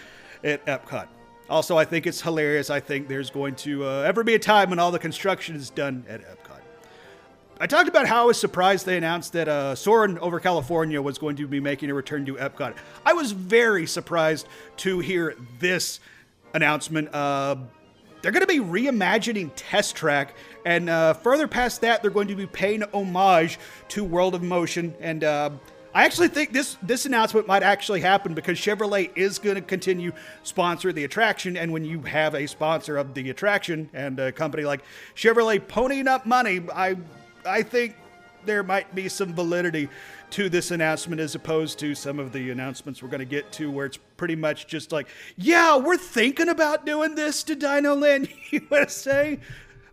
at 0.43 0.65
Epcot. 0.65 1.09
Also, 1.53 1.77
I 1.77 1.85
think 1.85 2.07
it's 2.07 2.23
hilarious. 2.23 2.71
I 2.71 2.81
think 2.81 3.09
there's 3.09 3.29
going 3.29 3.57
to 3.57 3.85
uh, 3.85 4.05
ever 4.07 4.25
be 4.25 4.33
a 4.33 4.39
time 4.39 4.71
when 4.71 4.79
all 4.79 4.91
the 4.91 4.99
construction 4.99 5.55
is 5.55 5.69
done 5.69 6.03
at 6.09 6.23
Epcot. 6.23 6.63
I 7.61 7.67
talked 7.67 7.91
about 7.91 8.07
how 8.07 8.23
I 8.23 8.25
was 8.25 8.41
surprised 8.41 8.87
they 8.87 8.97
announced 8.97 9.35
that 9.35 9.49
uh, 9.49 9.75
Soarin' 9.75 10.19
over 10.21 10.41
California 10.41 11.03
was 11.03 11.19
going 11.19 11.37
to 11.37 11.47
be 11.47 11.61
making 11.61 11.91
a 11.91 11.95
return 11.95 12.25
to 12.25 12.37
Epcot. 12.37 12.75
I 13.05 13.13
was 13.13 13.33
very 13.33 13.87
surprised 13.87 14.49
to 14.79 15.01
hear 15.01 15.37
this 15.59 16.01
announcement. 16.55 17.15
Uh, 17.15 17.57
they're 18.23 18.33
going 18.33 18.47
to 18.47 18.47
be 18.47 18.61
reimagining 18.61 19.51
Test 19.55 19.95
Track, 19.95 20.35
and 20.65 20.89
uh, 20.89 21.13
further 21.13 21.47
past 21.47 21.83
that, 21.83 22.01
they're 22.01 22.11
going 22.11 22.29
to 22.29 22.35
be 22.35 22.47
paying 22.47 22.83
homage 22.95 23.59
to 23.89 24.05
World 24.05 24.35
of 24.35 24.43
Motion. 24.43 24.95
And 25.01 25.23
uh, 25.23 25.51
I 25.95 26.05
actually 26.05 26.29
think 26.29 26.53
this 26.53 26.77
this 26.83 27.05
announcement 27.05 27.47
might 27.47 27.63
actually 27.63 28.01
happen 28.01 28.33
because 28.35 28.59
Chevrolet 28.59 29.11
is 29.15 29.39
going 29.39 29.57
to 29.57 29.61
continue 29.61 30.13
sponsor 30.43 30.93
the 30.93 31.05
attraction, 31.05 31.57
and 31.57 31.73
when 31.73 31.85
you 31.85 32.01
have 32.03 32.35
a 32.35 32.47
sponsor 32.47 32.97
of 32.97 33.15
the 33.15 33.29
attraction 33.31 33.91
and 33.93 34.19
a 34.19 34.33
company 34.33 34.65
like 34.65 34.83
Chevrolet 35.15 35.61
ponying 35.61 36.07
up 36.07 36.25
money, 36.25 36.63
I 36.75 36.97
I 37.45 37.63
think 37.63 37.97
there 38.45 38.63
might 38.63 38.95
be 38.95 39.09
some 39.09 39.35
validity 39.35 39.89
to 40.31 40.49
this 40.49 40.71
announcement 40.71 41.21
as 41.21 41.35
opposed 41.35 41.79
to 41.79 41.95
some 41.95 42.19
of 42.19 42.33
the 42.33 42.51
announcements 42.51 43.03
we're 43.03 43.09
going 43.09 43.21
to 43.21 43.25
get 43.25 43.53
to 43.53 43.71
where 43.71 43.87
it's 43.87 43.99
pretty 44.17 44.35
much 44.35 44.67
just 44.67 44.93
like, 44.93 45.07
yeah, 45.37 45.77
we're 45.77 45.99
thinking 45.99 46.49
about 46.49 46.87
doing 46.87 47.15
this 47.15 47.43
to 47.45 47.55
Dino 47.55 47.95
Land 47.95 48.29
USA. 48.51 49.39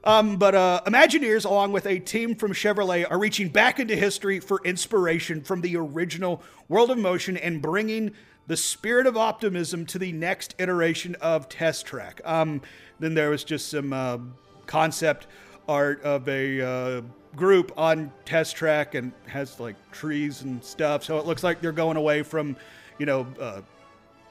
Um, 0.03 0.37
but 0.37 0.55
uh, 0.55 0.81
Imagineers, 0.85 1.45
along 1.45 1.73
with 1.73 1.85
a 1.85 1.99
team 1.99 2.35
from 2.35 2.53
Chevrolet, 2.53 3.09
are 3.09 3.19
reaching 3.19 3.49
back 3.49 3.79
into 3.79 3.95
history 3.95 4.39
for 4.39 4.61
inspiration 4.63 5.41
from 5.41 5.61
the 5.61 5.75
original 5.75 6.41
World 6.69 6.91
of 6.91 6.97
Motion 6.97 7.35
and 7.35 7.61
bringing 7.61 8.11
the 8.47 8.57
spirit 8.57 9.05
of 9.05 9.17
optimism 9.17 9.85
to 9.85 9.99
the 9.99 10.11
next 10.11 10.55
iteration 10.57 11.15
of 11.15 11.49
Test 11.49 11.85
Track. 11.85 12.21
Um, 12.25 12.61
then 12.99 13.13
there 13.13 13.29
was 13.29 13.43
just 13.43 13.69
some 13.69 13.93
uh, 13.93 14.17
concept 14.65 15.27
art 15.67 16.01
of 16.01 16.27
a 16.27 16.61
uh, 16.61 17.01
group 17.35 17.71
on 17.77 18.11
Test 18.25 18.55
Track 18.55 18.95
and 18.95 19.11
has 19.27 19.59
like 19.59 19.75
trees 19.91 20.41
and 20.41 20.63
stuff. 20.63 21.03
So 21.03 21.19
it 21.19 21.25
looks 21.25 21.43
like 21.43 21.61
they're 21.61 21.71
going 21.71 21.97
away 21.97 22.23
from, 22.23 22.55
you 22.97 23.05
know, 23.05 23.27
uh, 23.39 23.61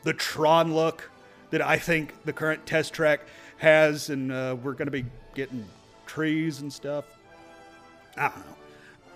the 0.02 0.14
Tron 0.14 0.74
look 0.74 1.10
that 1.50 1.62
I 1.62 1.78
think 1.78 2.14
the 2.24 2.32
current 2.32 2.66
Test 2.66 2.92
Track 2.92 3.20
has, 3.58 4.10
and 4.10 4.32
uh, 4.32 4.56
we're 4.62 4.72
going 4.72 4.86
to 4.86 4.92
be 4.92 5.04
getting 5.34 5.64
trees 6.06 6.60
and 6.60 6.72
stuff. 6.72 7.04
I 8.16 8.28
don't 8.28 8.38
know. 8.38 8.56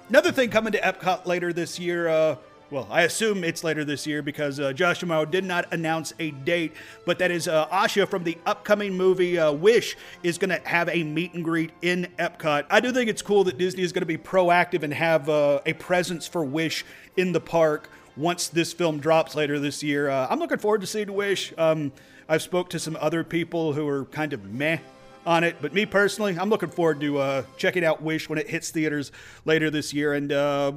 Another 0.09 0.33
thing 0.33 0.51
coming 0.51 0.73
to 0.73 0.81
Epcot 0.81 1.27
later 1.27 1.53
this 1.53 1.79
year, 1.79 2.09
uh, 2.09 2.37
well, 2.71 2.89
I 2.91 3.03
assume 3.03 3.45
it's 3.45 3.63
later 3.63 3.85
this 3.85 4.07
year 4.07 4.23
because 4.23 4.59
uh, 4.59 4.73
Josh 4.73 5.01
D'Amaro 5.01 5.31
did 5.31 5.45
not 5.45 5.73
announce 5.73 6.13
a 6.19 6.31
date, 6.31 6.73
but 7.05 7.19
that 7.19 7.31
is 7.31 7.47
uh, 7.47 7.67
Asha 7.69 8.09
from 8.09 8.25
the 8.25 8.39
upcoming 8.47 8.97
movie 8.97 9.39
uh, 9.39 9.53
Wish 9.53 9.97
is 10.23 10.39
going 10.39 10.51
to 10.51 10.69
have 10.69 10.89
a 10.89 11.03
meet 11.03 11.35
and 11.35 11.45
greet 11.45 11.71
in 11.83 12.09
Epcot. 12.19 12.65
I 12.71 12.81
do 12.81 12.93
think 12.93 13.11
it's 13.11 13.23
cool 13.23 13.45
that 13.45 13.59
Disney 13.59 13.83
is 13.83 13.93
going 13.93 14.03
to 14.03 14.07
be 14.07 14.19
proactive 14.19 14.83
and 14.83 14.93
have 14.95 15.29
uh, 15.29 15.61
a 15.67 15.75
presence 15.75 16.27
for 16.27 16.45
Wish 16.45 16.85
in 17.17 17.33
the 17.33 17.41
park 17.41 17.91
once 18.17 18.49
this 18.49 18.73
film 18.73 18.99
drops 18.99 19.35
later 19.35 19.59
this 19.59 19.83
year. 19.83 20.09
Uh, 20.09 20.27
I'm 20.29 20.39
looking 20.39 20.59
forward 20.59 20.81
to 20.83 20.87
seeing 20.87 21.13
Wish. 21.13 21.53
Um, 21.57 21.93
I've 22.29 22.43
spoke 22.43 22.71
to 22.71 22.79
some 22.79 22.97
other 23.01 23.25
people 23.25 23.73
who 23.73 23.87
are 23.89 24.05
kind 24.07 24.33
of 24.33 24.45
meh 24.45 24.79
on 25.27 25.45
it. 25.45 25.57
But 25.61 25.73
me 25.73 25.87
personally, 25.87 26.37
I'm 26.39 26.51
looking 26.51 26.71
forward 26.71 27.01
to 27.01 27.19
uh, 27.19 27.43
checking 27.57 27.85
out 27.85 28.03
Wish 28.03 28.29
when 28.29 28.39
it 28.39 28.49
hits 28.49 28.71
theaters 28.71 29.13
later 29.45 29.71
this 29.71 29.93
year. 29.93 30.15
And 30.15 30.33
uh, 30.33 30.73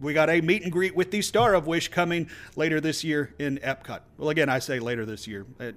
we 0.00 0.12
got 0.12 0.30
a 0.30 0.40
meet 0.40 0.62
and 0.62 0.72
greet 0.72 0.94
with 0.94 1.10
the 1.10 1.22
star 1.22 1.54
of 1.54 1.66
Wish 1.66 1.88
coming 1.88 2.28
later 2.56 2.80
this 2.80 3.04
year 3.04 3.34
in 3.38 3.58
Epcot. 3.58 4.00
Well, 4.18 4.30
again, 4.30 4.48
I 4.48 4.58
say 4.58 4.78
later 4.78 5.06
this 5.06 5.26
year. 5.26 5.46
It, 5.60 5.76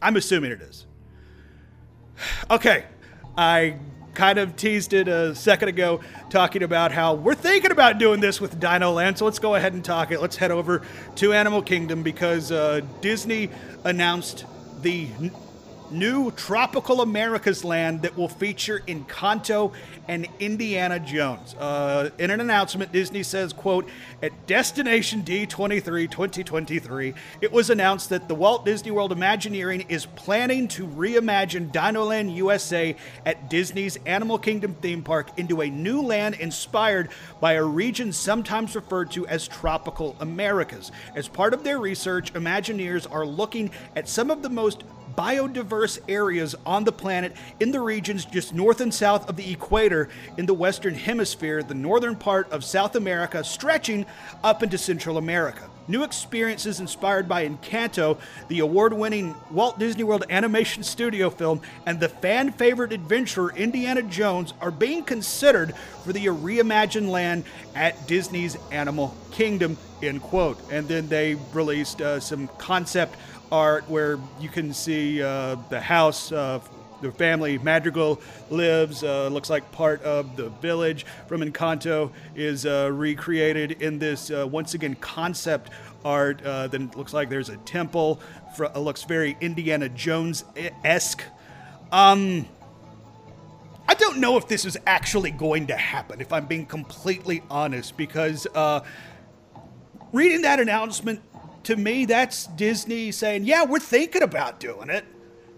I'm 0.00 0.16
assuming 0.16 0.52
it 0.52 0.62
is. 0.62 0.86
Okay, 2.50 2.84
I 3.36 3.78
kind 4.18 4.40
of 4.40 4.56
teased 4.56 4.94
it 4.94 5.06
a 5.06 5.32
second 5.32 5.68
ago, 5.68 6.00
talking 6.28 6.64
about 6.64 6.90
how 6.90 7.14
we're 7.14 7.36
thinking 7.36 7.70
about 7.70 7.98
doing 7.98 8.18
this 8.18 8.40
with 8.40 8.58
Dino 8.58 8.90
Land. 8.90 9.16
So 9.16 9.24
let's 9.24 9.38
go 9.38 9.54
ahead 9.54 9.74
and 9.74 9.84
talk 9.84 10.10
it. 10.10 10.20
Let's 10.20 10.34
head 10.34 10.50
over 10.50 10.82
to 11.14 11.32
Animal 11.32 11.62
Kingdom 11.62 12.02
because 12.02 12.50
uh, 12.50 12.80
Disney 13.00 13.48
announced 13.84 14.44
the 14.82 15.06
new 15.90 16.30
tropical 16.32 17.00
America's 17.00 17.64
land 17.64 18.02
that 18.02 18.16
will 18.16 18.28
feature 18.28 18.80
Encanto 18.86 19.72
and 20.06 20.26
Indiana 20.38 20.98
Jones. 20.98 21.54
Uh, 21.54 22.10
in 22.18 22.30
an 22.30 22.40
announcement, 22.40 22.92
Disney 22.92 23.22
says, 23.22 23.52
quote, 23.52 23.88
at 24.22 24.46
Destination 24.46 25.22
D23 25.22 26.10
2023, 26.10 27.14
it 27.40 27.52
was 27.52 27.70
announced 27.70 28.08
that 28.08 28.28
the 28.28 28.34
Walt 28.34 28.64
Disney 28.64 28.90
World 28.90 29.12
Imagineering 29.12 29.82
is 29.88 30.06
planning 30.06 30.68
to 30.68 30.86
reimagine 30.86 31.70
Dinoland 31.72 32.34
USA 32.36 32.96
at 33.26 33.50
Disney's 33.50 33.96
Animal 34.06 34.38
Kingdom 34.38 34.74
theme 34.74 35.02
park 35.02 35.38
into 35.38 35.60
a 35.60 35.70
new 35.70 36.00
land 36.00 36.36
inspired 36.36 37.10
by 37.40 37.54
a 37.54 37.62
region 37.62 38.12
sometimes 38.12 38.74
referred 38.74 39.10
to 39.12 39.26
as 39.26 39.46
tropical 39.46 40.16
Americas. 40.20 40.90
As 41.14 41.28
part 41.28 41.54
of 41.54 41.64
their 41.64 41.78
research, 41.78 42.32
Imagineers 42.32 43.10
are 43.10 43.26
looking 43.26 43.70
at 43.94 44.08
some 44.08 44.30
of 44.30 44.42
the 44.42 44.48
most 44.48 44.84
biodiverse 45.16 45.98
areas 46.08 46.54
on 46.66 46.84
the 46.84 46.92
planet 46.92 47.34
in 47.60 47.70
the 47.70 47.80
regions 47.80 48.24
just 48.24 48.54
north 48.54 48.80
and 48.80 48.92
south 48.92 49.28
of 49.28 49.36
the 49.36 49.52
equator 49.52 50.08
in 50.36 50.46
the 50.46 50.54
Western 50.54 50.94
Hemisphere, 50.94 51.62
the 51.62 51.74
northern 51.74 52.16
part 52.16 52.50
of 52.50 52.64
South 52.64 52.96
America, 52.96 53.42
stretching 53.44 54.06
up 54.42 54.62
into 54.62 54.78
Central 54.78 55.18
America. 55.18 55.68
New 55.90 56.02
experiences 56.02 56.80
inspired 56.80 57.26
by 57.26 57.48
Encanto, 57.48 58.18
the 58.48 58.58
award 58.58 58.92
winning 58.92 59.34
Walt 59.50 59.78
Disney 59.78 60.04
World 60.04 60.24
animation 60.28 60.82
studio 60.82 61.30
film, 61.30 61.62
and 61.86 61.98
the 61.98 62.10
fan 62.10 62.52
favorite 62.52 62.92
adventurer 62.92 63.54
Indiana 63.56 64.02
Jones 64.02 64.52
are 64.60 64.70
being 64.70 65.02
considered 65.02 65.74
for 66.04 66.12
the 66.12 66.26
reimagined 66.26 67.08
land 67.08 67.44
at 67.74 68.06
Disney's 68.06 68.58
Animal 68.70 69.16
Kingdom. 69.30 69.78
End 70.02 70.20
quote. 70.20 70.60
And 70.70 70.86
then 70.86 71.08
they 71.08 71.36
released 71.54 72.02
uh, 72.02 72.20
some 72.20 72.48
concept 72.58 73.16
art 73.50 73.88
where 73.88 74.18
you 74.40 74.48
can 74.48 74.72
see 74.72 75.22
uh, 75.22 75.56
the 75.70 75.80
house 75.80 76.32
uh, 76.32 76.60
the 77.00 77.12
family 77.12 77.58
Madrigal 77.58 78.20
lives. 78.50 79.02
Uh, 79.02 79.28
looks 79.28 79.50
like 79.50 79.70
part 79.72 80.02
of 80.02 80.36
the 80.36 80.48
village 80.50 81.06
from 81.26 81.40
Encanto 81.40 82.12
is 82.34 82.66
uh, 82.66 82.90
recreated 82.92 83.82
in 83.82 83.98
this 83.98 84.30
uh, 84.30 84.46
once 84.46 84.74
again 84.74 84.94
concept 84.96 85.70
art. 86.04 86.42
Uh, 86.42 86.66
then 86.66 86.90
looks 86.96 87.12
like 87.12 87.28
there's 87.28 87.48
a 87.48 87.56
temple. 87.58 88.20
For, 88.56 88.66
uh, 88.66 88.78
looks 88.78 89.04
very 89.04 89.36
Indiana 89.40 89.88
Jones 89.88 90.44
esque. 90.84 91.22
Um, 91.92 92.46
I 93.88 93.94
don't 93.94 94.18
know 94.18 94.36
if 94.36 94.48
this 94.48 94.64
is 94.64 94.76
actually 94.86 95.30
going 95.30 95.68
to 95.68 95.76
happen. 95.76 96.20
If 96.20 96.32
I'm 96.32 96.46
being 96.46 96.66
completely 96.66 97.42
honest, 97.50 97.96
because 97.96 98.46
reading 100.12 100.42
that 100.42 100.60
announcement 100.60 101.20
to 101.68 101.76
me, 101.76 102.06
that's 102.06 102.46
Disney 102.46 103.12
saying, 103.12 103.44
"Yeah, 103.44 103.66
we're 103.66 103.78
thinking 103.78 104.22
about 104.22 104.58
doing 104.58 104.88
it." 104.88 105.04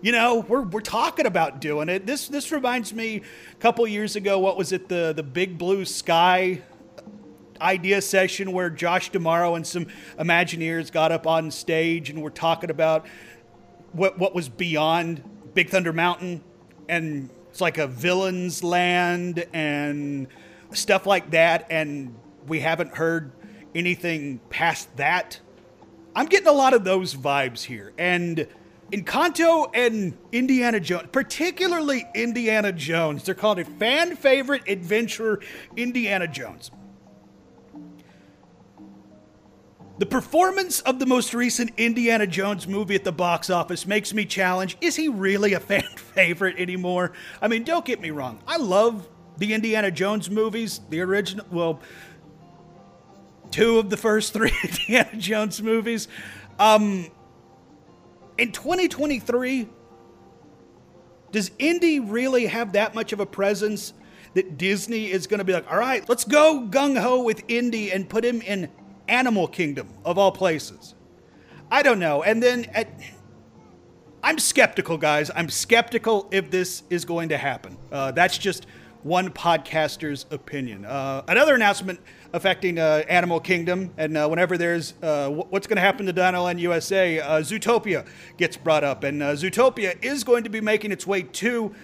You 0.02 0.10
know, 0.10 0.40
we're, 0.40 0.62
we're 0.62 0.80
talking 0.80 1.24
about 1.24 1.60
doing 1.60 1.88
it. 1.88 2.04
This 2.04 2.26
this 2.26 2.50
reminds 2.50 2.92
me 2.92 3.22
a 3.52 3.56
couple 3.60 3.86
years 3.86 4.16
ago. 4.16 4.36
What 4.40 4.56
was 4.56 4.72
it? 4.72 4.88
The 4.88 5.12
the 5.14 5.22
Big 5.22 5.56
Blue 5.56 5.84
Sky 5.84 6.62
idea 7.60 8.02
session 8.02 8.50
where 8.50 8.70
Josh 8.70 9.12
D'Amaro 9.12 9.54
and 9.54 9.64
some 9.64 9.86
Imagineers 10.18 10.90
got 10.90 11.12
up 11.12 11.28
on 11.28 11.48
stage 11.52 12.10
and 12.10 12.22
were 12.22 12.30
talking 12.30 12.70
about 12.70 13.06
what 13.92 14.18
what 14.18 14.34
was 14.34 14.48
beyond 14.48 15.22
Big 15.54 15.68
Thunder 15.68 15.92
Mountain, 15.92 16.42
and 16.88 17.30
it's 17.50 17.60
like 17.60 17.78
a 17.78 17.86
villain's 17.86 18.64
land 18.64 19.46
and 19.52 20.26
stuff 20.72 21.06
like 21.06 21.30
that. 21.30 21.68
And 21.70 22.16
we 22.48 22.58
haven't 22.58 22.96
heard 22.96 23.30
anything 23.76 24.40
past 24.50 24.96
that. 24.96 25.38
I'm 26.14 26.26
getting 26.26 26.48
a 26.48 26.52
lot 26.52 26.74
of 26.74 26.84
those 26.84 27.14
vibes 27.14 27.62
here, 27.62 27.92
and 27.96 28.46
Encanto 28.92 29.70
and 29.72 30.16
Indiana 30.32 30.80
Jones, 30.80 31.08
particularly 31.12 32.04
Indiana 32.14 32.72
Jones, 32.72 33.22
they're 33.22 33.34
called 33.34 33.60
a 33.60 33.64
fan 33.64 34.16
favorite 34.16 34.68
adventurer 34.68 35.40
Indiana 35.76 36.26
Jones. 36.26 36.72
The 39.98 40.06
performance 40.06 40.80
of 40.80 40.98
the 40.98 41.06
most 41.06 41.34
recent 41.34 41.72
Indiana 41.76 42.26
Jones 42.26 42.66
movie 42.66 42.94
at 42.94 43.04
the 43.04 43.12
box 43.12 43.50
office 43.50 43.86
makes 43.86 44.14
me 44.14 44.24
challenge 44.24 44.76
is 44.80 44.96
he 44.96 45.08
really 45.08 45.52
a 45.52 45.60
fan 45.60 45.82
favorite 45.82 46.56
anymore? 46.58 47.12
I 47.40 47.48
mean, 47.48 47.64
don't 47.64 47.84
get 47.84 48.00
me 48.00 48.10
wrong. 48.10 48.42
I 48.48 48.56
love 48.56 49.06
the 49.36 49.54
Indiana 49.54 49.90
Jones 49.90 50.30
movies, 50.30 50.80
the 50.90 51.00
original, 51.00 51.46
well, 51.50 51.80
two 53.50 53.78
of 53.78 53.90
the 53.90 53.96
first 53.96 54.32
three 54.34 54.52
Indiana 54.62 55.16
Jones 55.16 55.62
movies. 55.62 56.08
Um, 56.58 57.10
in 58.38 58.52
2023, 58.52 59.68
does 61.32 61.50
Indy 61.58 62.00
really 62.00 62.46
have 62.46 62.72
that 62.72 62.94
much 62.94 63.12
of 63.12 63.20
a 63.20 63.26
presence 63.26 63.92
that 64.34 64.56
Disney 64.56 65.10
is 65.10 65.26
going 65.26 65.38
to 65.38 65.44
be 65.44 65.52
like, 65.52 65.70
all 65.70 65.78
right, 65.78 66.08
let's 66.08 66.24
go 66.24 66.66
gung 66.70 67.00
ho 67.00 67.22
with 67.22 67.42
Indy 67.48 67.90
and 67.92 68.08
put 68.08 68.24
him 68.24 68.40
in 68.42 68.70
Animal 69.08 69.48
Kingdom 69.48 69.88
of 70.04 70.18
all 70.18 70.32
places? 70.32 70.94
I 71.70 71.82
don't 71.82 71.98
know. 71.98 72.22
And 72.22 72.42
then 72.42 72.64
at, 72.72 72.88
I'm 74.22 74.38
skeptical, 74.38 74.98
guys. 74.98 75.30
I'm 75.34 75.48
skeptical 75.48 76.28
if 76.30 76.50
this 76.50 76.82
is 76.90 77.04
going 77.04 77.30
to 77.30 77.38
happen. 77.38 77.76
Uh, 77.90 78.12
that's 78.12 78.38
just 78.38 78.66
one 79.02 79.30
podcaster's 79.30 80.26
opinion. 80.30 80.84
Uh, 80.84 81.22
another 81.28 81.54
announcement 81.54 82.00
affecting 82.32 82.78
uh, 82.78 83.02
Animal 83.08 83.40
Kingdom, 83.40 83.90
and 83.96 84.16
uh, 84.16 84.28
whenever 84.28 84.56
there's 84.56 84.94
uh, 85.02 85.28
what's 85.28 85.66
going 85.66 85.76
to 85.76 85.82
happen 85.82 86.06
to 86.06 86.12
Dino 86.12 86.32
Dinoland 86.32 86.60
USA, 86.60 87.20
uh, 87.20 87.40
Zootopia 87.40 88.06
gets 88.36 88.56
brought 88.56 88.84
up, 88.84 89.04
and 89.04 89.22
uh, 89.22 89.32
Zootopia 89.32 90.02
is 90.02 90.24
going 90.24 90.44
to 90.44 90.50
be 90.50 90.60
making 90.60 90.92
its 90.92 91.06
way 91.06 91.22
to 91.22 91.74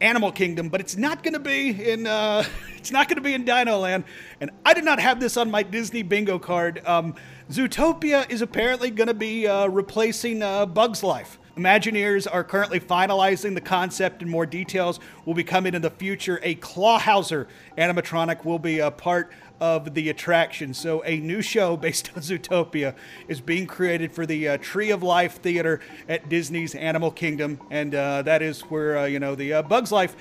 Animal 0.00 0.30
Kingdom, 0.30 0.68
but 0.68 0.80
it's 0.80 0.96
not 0.96 1.22
going 1.22 1.34
to 1.34 1.40
be 1.40 1.70
in 1.70 2.06
it's 2.76 2.92
not 2.92 3.08
going 3.08 3.16
to 3.16 3.22
be 3.22 3.34
in 3.34 3.44
Dinoland. 3.44 4.04
And 4.40 4.50
I 4.64 4.74
did 4.74 4.84
not 4.84 5.00
have 5.00 5.18
this 5.18 5.36
on 5.36 5.50
my 5.50 5.62
Disney 5.62 6.02
bingo 6.02 6.38
card. 6.38 6.80
Um, 6.86 7.14
Zootopia 7.50 8.30
is 8.30 8.40
apparently 8.40 8.90
going 8.90 9.08
to 9.08 9.14
be 9.14 9.48
replacing 9.48 10.40
Bugs 10.40 11.02
Life. 11.02 11.38
Imagineers 11.58 12.28
are 12.30 12.44
currently 12.44 12.78
finalizing 12.78 13.54
the 13.54 13.60
concept 13.60 14.22
and 14.22 14.30
more 14.30 14.46
details 14.46 15.00
will 15.24 15.34
be 15.34 15.42
coming 15.42 15.74
in 15.74 15.82
the 15.82 15.90
future. 15.90 16.38
A 16.44 16.54
Clawhauser 16.54 17.48
animatronic 17.76 18.44
will 18.44 18.60
be 18.60 18.78
a 18.78 18.92
part 18.92 19.32
of 19.60 19.94
the 19.94 20.08
attraction. 20.08 20.74
So, 20.74 21.02
a 21.04 21.18
new 21.18 21.42
show 21.42 21.76
based 21.88 22.10
on 22.14 22.22
Zootopia 22.22 22.94
is 23.26 23.40
being 23.40 23.66
created 23.66 24.12
for 24.12 24.26
the 24.26 24.48
uh, 24.48 24.58
Tree 24.58 24.90
of 24.90 25.02
Life 25.02 25.36
Theater 25.36 25.80
at 26.08 26.28
Disney's 26.28 26.74
Animal 26.74 27.10
Kingdom, 27.10 27.60
and 27.70 27.94
uh, 27.94 28.22
that 28.22 28.42
is 28.42 28.62
where 28.62 28.98
uh, 28.98 29.04
you 29.06 29.20
know 29.20 29.34
the 29.34 29.54
uh, 29.54 29.62
Bugs 29.62 29.92
Life 29.92 30.16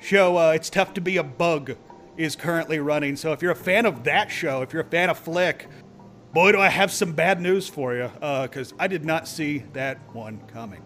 show. 0.00 0.36
Uh, 0.36 0.52
it's 0.52 0.70
tough 0.70 0.94
to 0.94 1.00
be 1.00 1.16
a 1.16 1.24
bug 1.24 1.76
is 2.16 2.34
currently 2.34 2.78
running. 2.78 3.16
So, 3.16 3.32
if 3.32 3.42
you're 3.42 3.52
a 3.52 3.56
fan 3.56 3.86
of 3.86 4.04
that 4.04 4.30
show, 4.30 4.62
if 4.62 4.72
you're 4.72 4.82
a 4.82 4.90
fan 4.90 5.10
of 5.10 5.18
Flick, 5.18 5.68
boy, 6.32 6.52
do 6.52 6.60
I 6.60 6.68
have 6.68 6.90
some 6.90 7.12
bad 7.12 7.40
news 7.40 7.68
for 7.68 7.94
you 7.94 8.10
because 8.14 8.72
uh, 8.72 8.76
I 8.78 8.88
did 8.88 9.04
not 9.04 9.28
see 9.28 9.64
that 9.72 9.98
one 10.14 10.40
coming. 10.52 10.85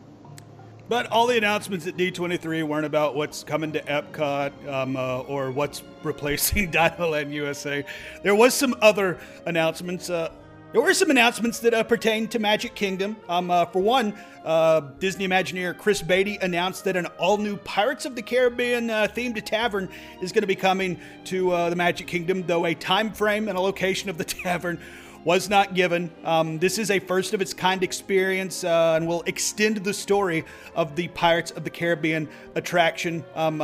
But 0.90 1.12
all 1.12 1.29
the 1.29 1.37
announcements 1.37 1.87
at 1.87 1.96
D23 1.96 2.64
weren't 2.64 2.85
about 2.85 3.14
what's 3.14 3.44
coming 3.44 3.70
to 3.74 3.83
Epcot 3.83 4.68
um, 4.68 4.96
uh, 4.96 5.20
or 5.20 5.53
what's 5.53 5.85
replacing 6.03 6.72
Dinoland 6.72 7.33
USA. 7.33 7.85
There 8.24 8.35
was 8.35 8.55
some 8.55 8.74
other 8.83 9.20
announcements. 9.46 10.11
Uh, 10.11 10.33
There 10.72 10.80
were 10.80 10.94
some 10.94 11.11
announcements 11.11 11.59
that 11.61 11.74
uh, 11.74 11.83
pertain 11.83 12.28
to 12.28 12.38
Magic 12.38 12.76
Kingdom. 12.76 13.16
Um, 13.28 13.50
uh, 13.50 13.64
for 13.64 13.83
one, 13.83 14.14
uh, 14.44 14.83
Disney 15.00 15.26
Imagineer 15.26 15.76
Chris 15.76 16.00
Beatty 16.00 16.38
announced 16.40 16.85
that 16.85 16.94
an 16.94 17.06
all-new 17.18 17.56
Pirates 17.56 18.04
of 18.04 18.14
the 18.14 18.22
Caribbean 18.22 18.88
uh, 18.88 19.09
themed 19.12 19.44
tavern 19.44 19.88
is 20.22 20.30
going 20.30 20.42
to 20.42 20.46
be 20.46 20.54
coming 20.54 21.00
to 21.24 21.50
uh, 21.50 21.70
the 21.70 21.76
Magic 21.76 22.06
Kingdom, 22.06 22.44
though 22.46 22.66
a 22.66 22.74
time 22.74 23.12
frame 23.12 23.48
and 23.48 23.59
a 23.59 23.61
location 23.61 24.09
of 24.11 24.16
the 24.16 24.22
tavern 24.44 24.78
was 25.24 25.50
not 25.50 25.74
given. 25.74 26.09
Um, 26.22 26.61
this 26.61 26.78
is 26.78 26.92
a 26.92 27.00
first 27.00 27.35
of 27.35 27.42
its 27.42 27.52
kind 27.52 27.83
experience 27.83 28.62
uh, 28.62 28.92
and 28.94 29.09
will 29.09 29.24
extend 29.26 29.78
the 29.78 29.92
story 29.92 30.44
of 30.76 30.94
the 30.94 31.09
Pirates 31.09 31.50
of 31.50 31.64
the 31.64 31.70
Caribbean 31.70 32.28
attraction. 32.54 33.24
Um, 33.35 33.61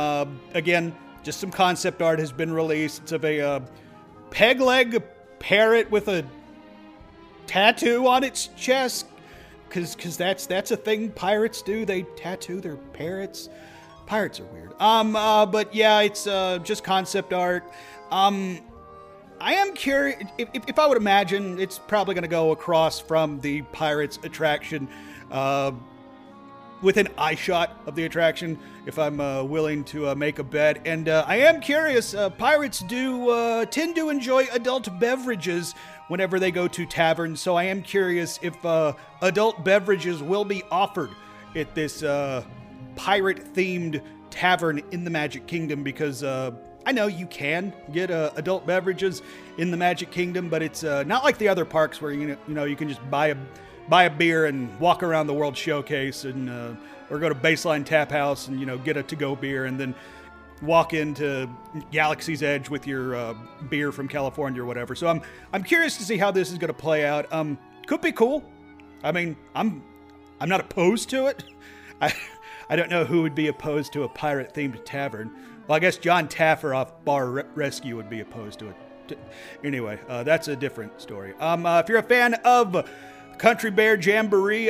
again, 0.53 0.93
just 1.23 1.39
some 1.39 1.51
concept 1.51 2.01
art 2.01 2.19
has 2.19 2.33
been 2.33 2.51
released. 2.51 3.03
It's 3.03 3.11
of 3.13 3.23
a 3.23 3.61
peg 4.29 4.59
leg 4.59 5.01
parrot 5.39 5.89
with 5.89 6.09
a 6.09 6.25
tattoo 7.47 8.07
on 8.07 8.23
its 8.23 8.47
chest 8.55 9.07
because 9.67 9.95
because 9.95 10.17
that's 10.17 10.45
that's 10.45 10.71
a 10.71 10.77
thing 10.77 11.11
pirates 11.11 11.61
do. 11.61 11.85
They 11.85 12.03
tattoo 12.03 12.61
their 12.61 12.77
parrots. 12.77 13.49
Pirates 14.05 14.39
are 14.39 14.45
weird. 14.45 14.73
Um 14.79 15.15
uh, 15.15 15.45
but 15.45 15.73
yeah 15.73 16.01
it's 16.01 16.27
uh, 16.27 16.59
just 16.59 16.83
concept 16.83 17.33
art. 17.33 17.63
Um 18.11 18.59
i 19.39 19.53
am 19.53 19.71
curious 19.73 20.23
if, 20.39 20.49
if 20.67 20.79
i 20.79 20.87
would 20.87 20.97
imagine 20.97 21.59
it's 21.59 21.77
probably 21.77 22.15
going 22.15 22.23
to 22.23 22.27
go 22.27 22.49
across 22.49 22.99
from 22.99 23.39
the 23.41 23.61
pirates 23.71 24.17
attraction 24.23 24.87
uh, 25.29 25.71
within 26.81 27.07
eye 27.17 27.35
shot 27.35 27.81
of 27.85 27.95
the 27.95 28.05
attraction 28.05 28.57
if 28.85 28.99
I'm 28.99 29.19
uh, 29.19 29.43
willing 29.43 29.83
to 29.85 30.09
uh, 30.09 30.15
make 30.15 30.39
a 30.39 30.43
bet. 30.43 30.85
And 30.85 31.09
uh, 31.09 31.25
I 31.27 31.37
am 31.37 31.59
curious, 31.59 32.15
pirates 32.37 32.79
do 32.81 33.65
tend 33.65 33.95
to 33.95 34.09
enjoy 34.09 34.47
adult 34.51 34.87
beverages 34.99 35.73
whenever 36.07 36.39
they 36.39 36.51
go 36.51 36.67
to 36.67 36.85
taverns, 36.85 37.41
so 37.41 37.55
I 37.55 37.63
am 37.63 37.81
curious 37.81 38.39
if 38.41 38.65
uh, 38.65 38.93
adult 39.21 39.63
beverages 39.63 40.21
will 40.21 40.45
be 40.45 40.63
offered 40.71 41.09
at 41.55 41.73
this 41.75 42.01
pirate 42.95 43.53
themed 43.53 44.01
tavern 44.29 44.81
in 44.91 45.03
the 45.03 45.09
Magic 45.09 45.47
Kingdom 45.47 45.83
because. 45.83 46.23
I 46.85 46.93
know 46.93 47.07
you 47.07 47.25
can 47.25 47.73
get 47.91 48.09
adult 48.11 48.65
beverages 48.65 49.21
in 49.57 49.71
the 49.71 49.75
Magic 49.75 50.09
Kingdom, 50.09 50.47
but 50.47 50.63
it's 50.63 50.83
not 50.83 51.25
like 51.25 51.37
the 51.37 51.49
other 51.49 51.65
parks 51.65 52.01
where 52.01 52.13
you 52.13 52.27
know, 52.27 52.37
you 52.47 52.53
know 52.53 52.63
you 52.63 52.77
can 52.77 52.87
just 52.87 53.01
buy 53.11 53.27
a 53.27 53.35
buy 53.89 54.03
a 54.03 54.09
beer 54.09 54.45
and 54.45 54.77
walk 54.79 55.03
around 55.03 55.27
the 55.27 55.33
World 55.33 55.55
Showcase 55.55 56.25
and 56.25 56.49
uh, 56.49 56.73
or 57.09 57.19
go 57.19 57.29
to 57.29 57.35
Baseline 57.35 57.85
Tap 57.85 58.11
House 58.11 58.47
and 58.47 58.59
you 58.59 58.65
know 58.65 58.77
get 58.77 58.97
a 58.97 59.03
to-go 59.03 59.35
beer 59.35 59.65
and 59.65 59.79
then 59.79 59.95
walk 60.61 60.93
into 60.93 61.49
Galaxy's 61.91 62.43
Edge 62.43 62.69
with 62.69 62.87
your 62.87 63.15
uh, 63.15 63.33
beer 63.69 63.91
from 63.91 64.07
California 64.07 64.61
or 64.61 64.65
whatever. 64.65 64.95
So 64.95 65.07
I'm 65.07 65.21
I'm 65.53 65.63
curious 65.63 65.97
to 65.97 66.03
see 66.03 66.17
how 66.17 66.31
this 66.31 66.51
is 66.51 66.57
going 66.57 66.69
to 66.69 66.73
play 66.73 67.05
out. 67.05 67.31
Um, 67.31 67.57
could 67.85 68.01
be 68.01 68.11
cool. 68.11 68.43
I 69.03 69.11
mean, 69.11 69.35
I'm 69.55 69.83
I'm 70.39 70.49
not 70.49 70.59
opposed 70.59 71.09
to 71.11 71.27
it. 71.27 71.43
I 72.01 72.13
I 72.69 72.75
don't 72.75 72.89
know 72.89 73.05
who 73.05 73.21
would 73.21 73.35
be 73.35 73.47
opposed 73.47 73.93
to 73.93 74.03
a 74.03 74.09
pirate 74.09 74.53
themed 74.53 74.83
tavern. 74.85 75.31
Well, 75.67 75.75
I 75.75 75.79
guess 75.79 75.97
Jon 75.97 76.27
Taffer 76.27 76.75
off 76.75 77.03
Bar 77.03 77.29
Re- 77.29 77.43
Rescue 77.55 77.95
would 77.97 78.09
be 78.09 78.21
opposed 78.21 78.59
to 78.59 78.69
it. 78.69 79.19
Anyway, 79.63 79.99
uh, 80.09 80.23
that's 80.23 80.47
a 80.49 80.55
different 80.55 81.01
story. 81.01 81.33
Um, 81.39 81.65
uh, 81.65 81.79
if 81.79 81.87
you're 81.87 81.97
a 81.97 82.03
fan 82.03 82.33
of 82.45 82.89
Country 83.37 83.71
Bear 83.71 83.95
Jamboree. 83.95 84.69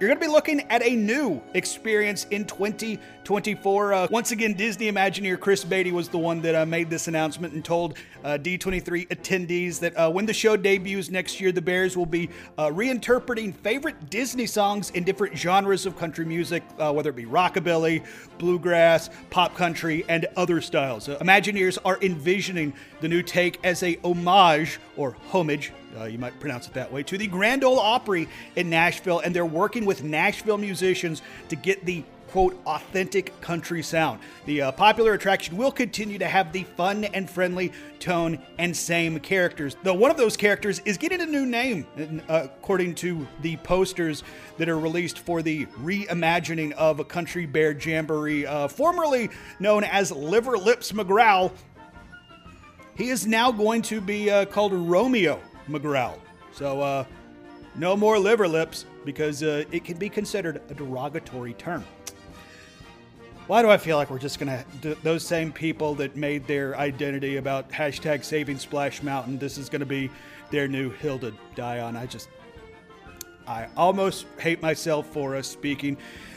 You're 0.00 0.08
going 0.08 0.18
to 0.18 0.26
be 0.26 0.32
looking 0.32 0.60
at 0.70 0.82
a 0.82 0.96
new 0.96 1.42
experience 1.52 2.24
in 2.30 2.46
2024. 2.46 3.92
Uh, 3.92 4.06
once 4.10 4.30
again, 4.30 4.54
Disney 4.54 4.90
Imagineer 4.90 5.38
Chris 5.38 5.62
Beatty 5.62 5.92
was 5.92 6.08
the 6.08 6.16
one 6.16 6.40
that 6.40 6.54
uh, 6.54 6.64
made 6.64 6.88
this 6.88 7.06
announcement 7.06 7.52
and 7.52 7.62
told 7.62 7.98
uh, 8.24 8.38
D23 8.40 9.08
attendees 9.08 9.78
that 9.80 9.94
uh, 9.98 10.10
when 10.10 10.24
the 10.24 10.32
show 10.32 10.56
debuts 10.56 11.10
next 11.10 11.38
year, 11.38 11.52
the 11.52 11.60
Bears 11.60 11.98
will 11.98 12.06
be 12.06 12.30
uh, 12.56 12.68
reinterpreting 12.68 13.54
favorite 13.54 14.08
Disney 14.08 14.46
songs 14.46 14.88
in 14.88 15.04
different 15.04 15.36
genres 15.36 15.84
of 15.84 15.98
country 15.98 16.24
music, 16.24 16.62
uh, 16.78 16.90
whether 16.90 17.10
it 17.10 17.16
be 17.16 17.26
rockabilly, 17.26 18.02
bluegrass, 18.38 19.10
pop 19.28 19.54
country, 19.54 20.06
and 20.08 20.26
other 20.34 20.62
styles. 20.62 21.08
Imagineers 21.08 21.76
are 21.84 21.98
envisioning 22.00 22.72
the 23.02 23.08
new 23.08 23.22
take 23.22 23.62
as 23.64 23.82
a 23.82 23.98
homage 24.02 24.80
or 24.96 25.18
homage 25.28 25.72
uh, 25.98 26.04
you 26.04 26.18
might 26.18 26.38
pronounce 26.40 26.66
it 26.66 26.74
that 26.74 26.92
way, 26.92 27.02
to 27.02 27.18
the 27.18 27.26
Grand 27.26 27.64
Ole 27.64 27.78
Opry 27.78 28.28
in 28.56 28.70
Nashville, 28.70 29.20
and 29.20 29.34
they're 29.34 29.46
working 29.46 29.84
with 29.84 30.02
Nashville 30.02 30.58
musicians 30.58 31.22
to 31.48 31.56
get 31.56 31.84
the 31.84 32.04
quote 32.30 32.56
authentic 32.64 33.38
country 33.40 33.82
sound. 33.82 34.20
The 34.46 34.62
uh, 34.62 34.72
popular 34.72 35.14
attraction 35.14 35.56
will 35.56 35.72
continue 35.72 36.16
to 36.18 36.28
have 36.28 36.52
the 36.52 36.62
fun 36.62 37.04
and 37.04 37.28
friendly 37.28 37.72
tone 37.98 38.38
and 38.58 38.76
same 38.76 39.18
characters. 39.18 39.76
Though 39.82 39.94
one 39.94 40.12
of 40.12 40.16
those 40.16 40.36
characters 40.36 40.80
is 40.84 40.96
getting 40.96 41.20
a 41.20 41.26
new 41.26 41.44
name, 41.44 41.86
uh, 42.28 42.42
according 42.44 42.94
to 42.96 43.26
the 43.42 43.56
posters 43.58 44.22
that 44.58 44.68
are 44.68 44.78
released 44.78 45.18
for 45.18 45.42
the 45.42 45.66
reimagining 45.82 46.70
of 46.72 47.00
a 47.00 47.04
Country 47.04 47.46
Bear 47.46 47.72
Jamboree, 47.72 48.46
uh, 48.46 48.68
formerly 48.68 49.30
known 49.58 49.82
as 49.82 50.12
Liver 50.12 50.56
Lips 50.56 50.92
McGraw. 50.92 51.50
He 52.96 53.08
is 53.08 53.26
now 53.26 53.50
going 53.50 53.82
to 53.82 54.00
be 54.00 54.30
uh, 54.30 54.44
called 54.44 54.72
Romeo 54.72 55.40
McGraw. 55.70 56.18
So, 56.52 56.80
uh, 56.80 57.04
no 57.76 57.96
more 57.96 58.18
liver 58.18 58.48
lips 58.48 58.84
because 59.04 59.42
uh, 59.42 59.64
it 59.70 59.84
can 59.84 59.96
be 59.96 60.08
considered 60.08 60.60
a 60.68 60.74
derogatory 60.74 61.54
term. 61.54 61.84
Why 63.46 63.62
do 63.62 63.70
I 63.70 63.78
feel 63.78 63.96
like 63.96 64.10
we're 64.10 64.18
just 64.18 64.38
gonna 64.38 64.64
those 65.02 65.26
same 65.26 65.50
people 65.50 65.94
that 65.96 66.14
made 66.14 66.46
their 66.46 66.76
identity 66.76 67.36
about 67.36 67.68
hashtag 67.70 68.22
saving 68.24 68.58
Splash 68.58 69.02
Mountain? 69.02 69.38
This 69.38 69.58
is 69.58 69.68
gonna 69.68 69.86
be 69.86 70.10
their 70.50 70.68
new 70.68 70.90
hill 70.90 71.18
to 71.20 71.32
die 71.56 71.80
on. 71.80 71.96
I 71.96 72.06
just, 72.06 72.28
I 73.48 73.66
almost 73.76 74.26
hate 74.38 74.62
myself 74.62 75.06
for 75.12 75.34
us 75.34 75.48
speaking 75.48 75.96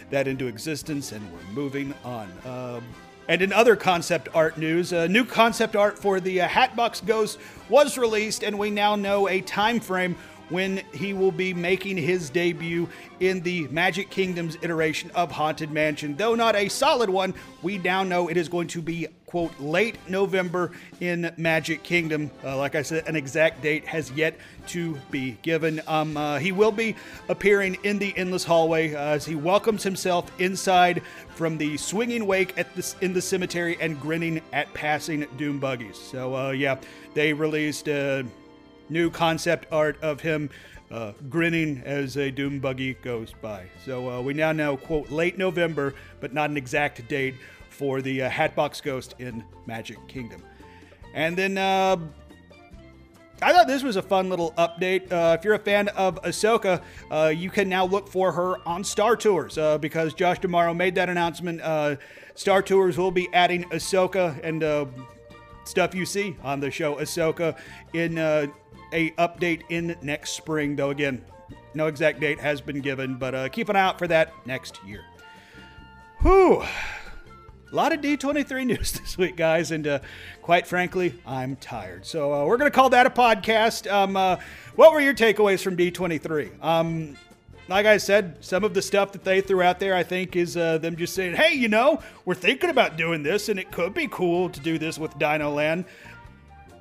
that 0.10 0.28
into 0.28 0.48
existence, 0.48 1.12
and 1.12 1.24
we're 1.32 1.54
moving 1.54 1.94
on. 2.04 2.32
Um, 2.46 2.84
and 3.28 3.42
in 3.42 3.54
other 3.54 3.76
concept 3.76 4.30
art 4.34 4.58
news, 4.58 4.92
a 4.92 5.08
new 5.08 5.26
concept 5.26 5.76
art 5.76 5.98
for 5.98 6.20
the 6.20 6.42
uh, 6.42 6.48
Hatbox 6.48 7.02
Ghost 7.02 7.40
was 7.70 7.98
released, 7.98 8.44
and 8.44 8.60
we 8.60 8.70
now 8.70 8.96
know 8.96 9.30
a 9.30 9.42
time 9.42 9.80
frame 9.80 10.16
when 10.50 10.82
he 10.94 11.14
will 11.14 11.32
be 11.32 11.54
making 11.54 11.98
his 11.98 12.30
debut 12.30 12.88
in 13.20 13.42
the 13.42 13.68
Magic 13.70 14.10
Kingdom's 14.10 14.58
iteration 14.62 15.12
of 15.12 15.32
Haunted 15.32 15.72
Mansion. 15.72 16.16
Though 16.16 16.36
not 16.36 16.56
a 16.56 16.70
solid 16.70 17.10
one, 17.10 17.34
we 17.62 17.78
now 17.78 18.04
know 18.04 18.28
it 18.28 18.38
is 18.38 18.50
going 18.50 18.68
to 18.68 18.82
be, 18.82 19.08
quote, 19.26 19.58
late 19.60 19.98
November 20.10 20.72
in 21.00 21.34
Magic 21.38 21.84
Kingdom. 21.84 22.30
Uh, 22.44 22.58
like 22.58 22.76
I 22.76 22.82
said, 22.82 23.08
an 23.08 23.16
exact 23.16 23.62
date 23.62 23.88
has 23.88 24.12
yet 24.12 24.38
to 24.68 24.98
be 25.10 25.38
given. 25.42 25.82
Um, 25.88 26.18
uh, 26.18 26.40
he 26.40 26.52
will 26.52 26.72
be 26.72 26.96
appearing 27.30 27.78
in 27.84 27.98
the 28.00 28.14
Endless 28.18 28.44
Hallway 28.44 28.94
uh, 28.94 29.00
as 29.00 29.26
he 29.26 29.36
welcomes 29.36 29.84
himself 29.84 30.32
inside 30.40 31.02
from 31.30 31.58
the 31.58 31.78
swinging 31.78 32.28
wake 32.28 32.58
at 32.58 32.68
in 33.02 33.14
the 33.14 33.22
cemetery 33.22 33.78
and 33.80 34.00
grinning 34.00 34.42
at 34.52 34.72
passing 34.74 35.26
doom 35.38 35.60
buggies. 35.60 35.98
So, 35.98 36.36
uh, 36.36 36.52
yeah, 36.52 36.78
they 37.14 37.34
released 37.34 37.90
uh, 37.90 38.24
new 38.94 39.10
concept 39.10 39.66
art 39.72 40.02
of 40.02 40.22
him 40.22 40.50
uh, 40.92 41.12
grinning 41.30 41.82
as 41.86 42.16
a 42.18 42.32
doom 42.32 42.60
buggy 42.60 42.94
goes 42.94 43.34
by. 43.42 43.66
So 43.84 44.10
uh, 44.10 44.22
we 44.22 44.34
now 44.34 44.52
know, 44.52 44.78
quote, 44.78 45.10
late 45.10 45.38
November, 45.38 45.96
but 46.20 46.34
not 46.34 46.50
an 46.50 46.56
exact 46.56 47.06
date 47.10 47.36
for 47.70 48.02
the 48.02 48.22
uh, 48.22 48.30
Hatbox 48.30 48.80
Ghost 48.80 49.16
in 49.18 49.44
Magic 49.66 49.98
Kingdom. 50.08 50.44
And 51.16 51.36
then 51.36 51.58
uh, 51.58 51.98
I 53.42 53.52
thought 53.52 53.68
this 53.68 53.84
was 53.84 53.96
a 53.96 54.02
fun 54.02 54.30
little 54.30 54.54
update. 54.58 55.12
Uh, 55.12 55.36
if 55.38 55.44
you're 55.44 55.56
a 55.56 55.60
fan 55.60 55.90
of 55.90 56.22
Ahsoka, 56.22 56.82
uh, 57.12 57.34
you 57.36 57.50
can 57.50 57.68
now 57.68 57.86
look 57.86 58.08
for 58.08 58.32
her 58.32 58.66
on 58.68 58.84
Star 58.84 59.16
Tours 59.16 59.58
uh, 59.58 59.78
because 59.80 60.14
Josh 60.14 60.40
D'Amaro 60.40 60.76
made 60.76 60.96
that 60.96 61.10
announcement. 61.10 61.60
Uh, 61.62 61.96
Star 62.36 62.62
Tours 62.62 62.98
will 62.98 63.12
be 63.12 63.28
adding 63.34 63.64
Ahsoka 63.66 64.40
and 64.44 64.64
uh, 64.64 64.86
stuff 65.66 65.96
you 65.96 66.06
see 66.06 66.36
on 66.44 66.60
the 66.60 66.72
show 66.72 66.96
Ahsoka 66.96 67.58
in 67.94 68.18
uh, 68.18 68.48
a 68.92 69.12
update 69.12 69.64
in 69.70 69.96
next 70.02 70.32
spring, 70.32 70.76
though 70.76 70.92
again, 70.92 71.24
no 71.74 71.88
exact 71.88 72.20
date 72.20 72.40
has 72.40 72.62
been 72.62 72.82
given, 72.82 73.16
but 73.16 73.34
uh, 73.36 73.50
keep 73.50 73.70
an 73.70 73.76
eye 73.76 73.82
out 73.82 73.98
for 73.98 74.08
that 74.08 74.34
next 74.46 74.80
year. 74.86 75.04
Whew. 76.22 76.64
A 77.72 77.76
lot 77.76 77.92
of 77.92 78.02
D23 78.02 78.66
news 78.68 78.92
this 78.92 79.18
week, 79.18 79.36
guys, 79.36 79.72
and 79.72 79.88
uh, 79.88 80.00
quite 80.44 80.68
frankly, 80.68 81.20
I'm 81.26 81.56
tired. 81.56 82.06
So 82.06 82.32
uh, 82.32 82.46
we're 82.46 82.58
going 82.58 82.72
to 82.72 82.76
call 82.76 82.92
that 82.92 83.08
a 83.08 83.10
podcast. 83.10 83.92
Um, 83.92 84.16
uh, 84.16 84.38
what 84.76 84.94
were 84.94 85.02
your 85.02 85.16
takeaways 85.16 85.64
from 85.64 85.76
D23? 85.76 86.64
Um, 86.64 87.18
like 87.68 87.86
I 87.86 87.98
said, 87.98 88.38
some 88.42 88.64
of 88.64 88.74
the 88.74 88.82
stuff 88.82 89.14
that 89.14 89.24
they 89.24 89.42
threw 89.42 89.62
out 89.62 89.80
there, 89.80 89.96
I 89.96 90.04
think, 90.04 90.36
is 90.36 90.58
uh, 90.58 90.78
them 90.80 90.96
just 90.96 91.14
saying, 91.14 91.36
hey, 91.36 91.54
you 91.54 91.70
know, 91.70 92.02
we're 92.26 92.36
thinking 92.36 92.70
about 92.70 92.98
doing 92.98 93.24
this, 93.24 93.50
and 93.50 93.60
it 93.60 93.72
could 93.72 93.94
be 93.94 94.08
cool 94.08 94.50
to 94.50 94.60
do 94.60 94.78
this 94.78 95.00
with 95.00 95.18
Dino 95.18 95.50
Land. 95.50 95.86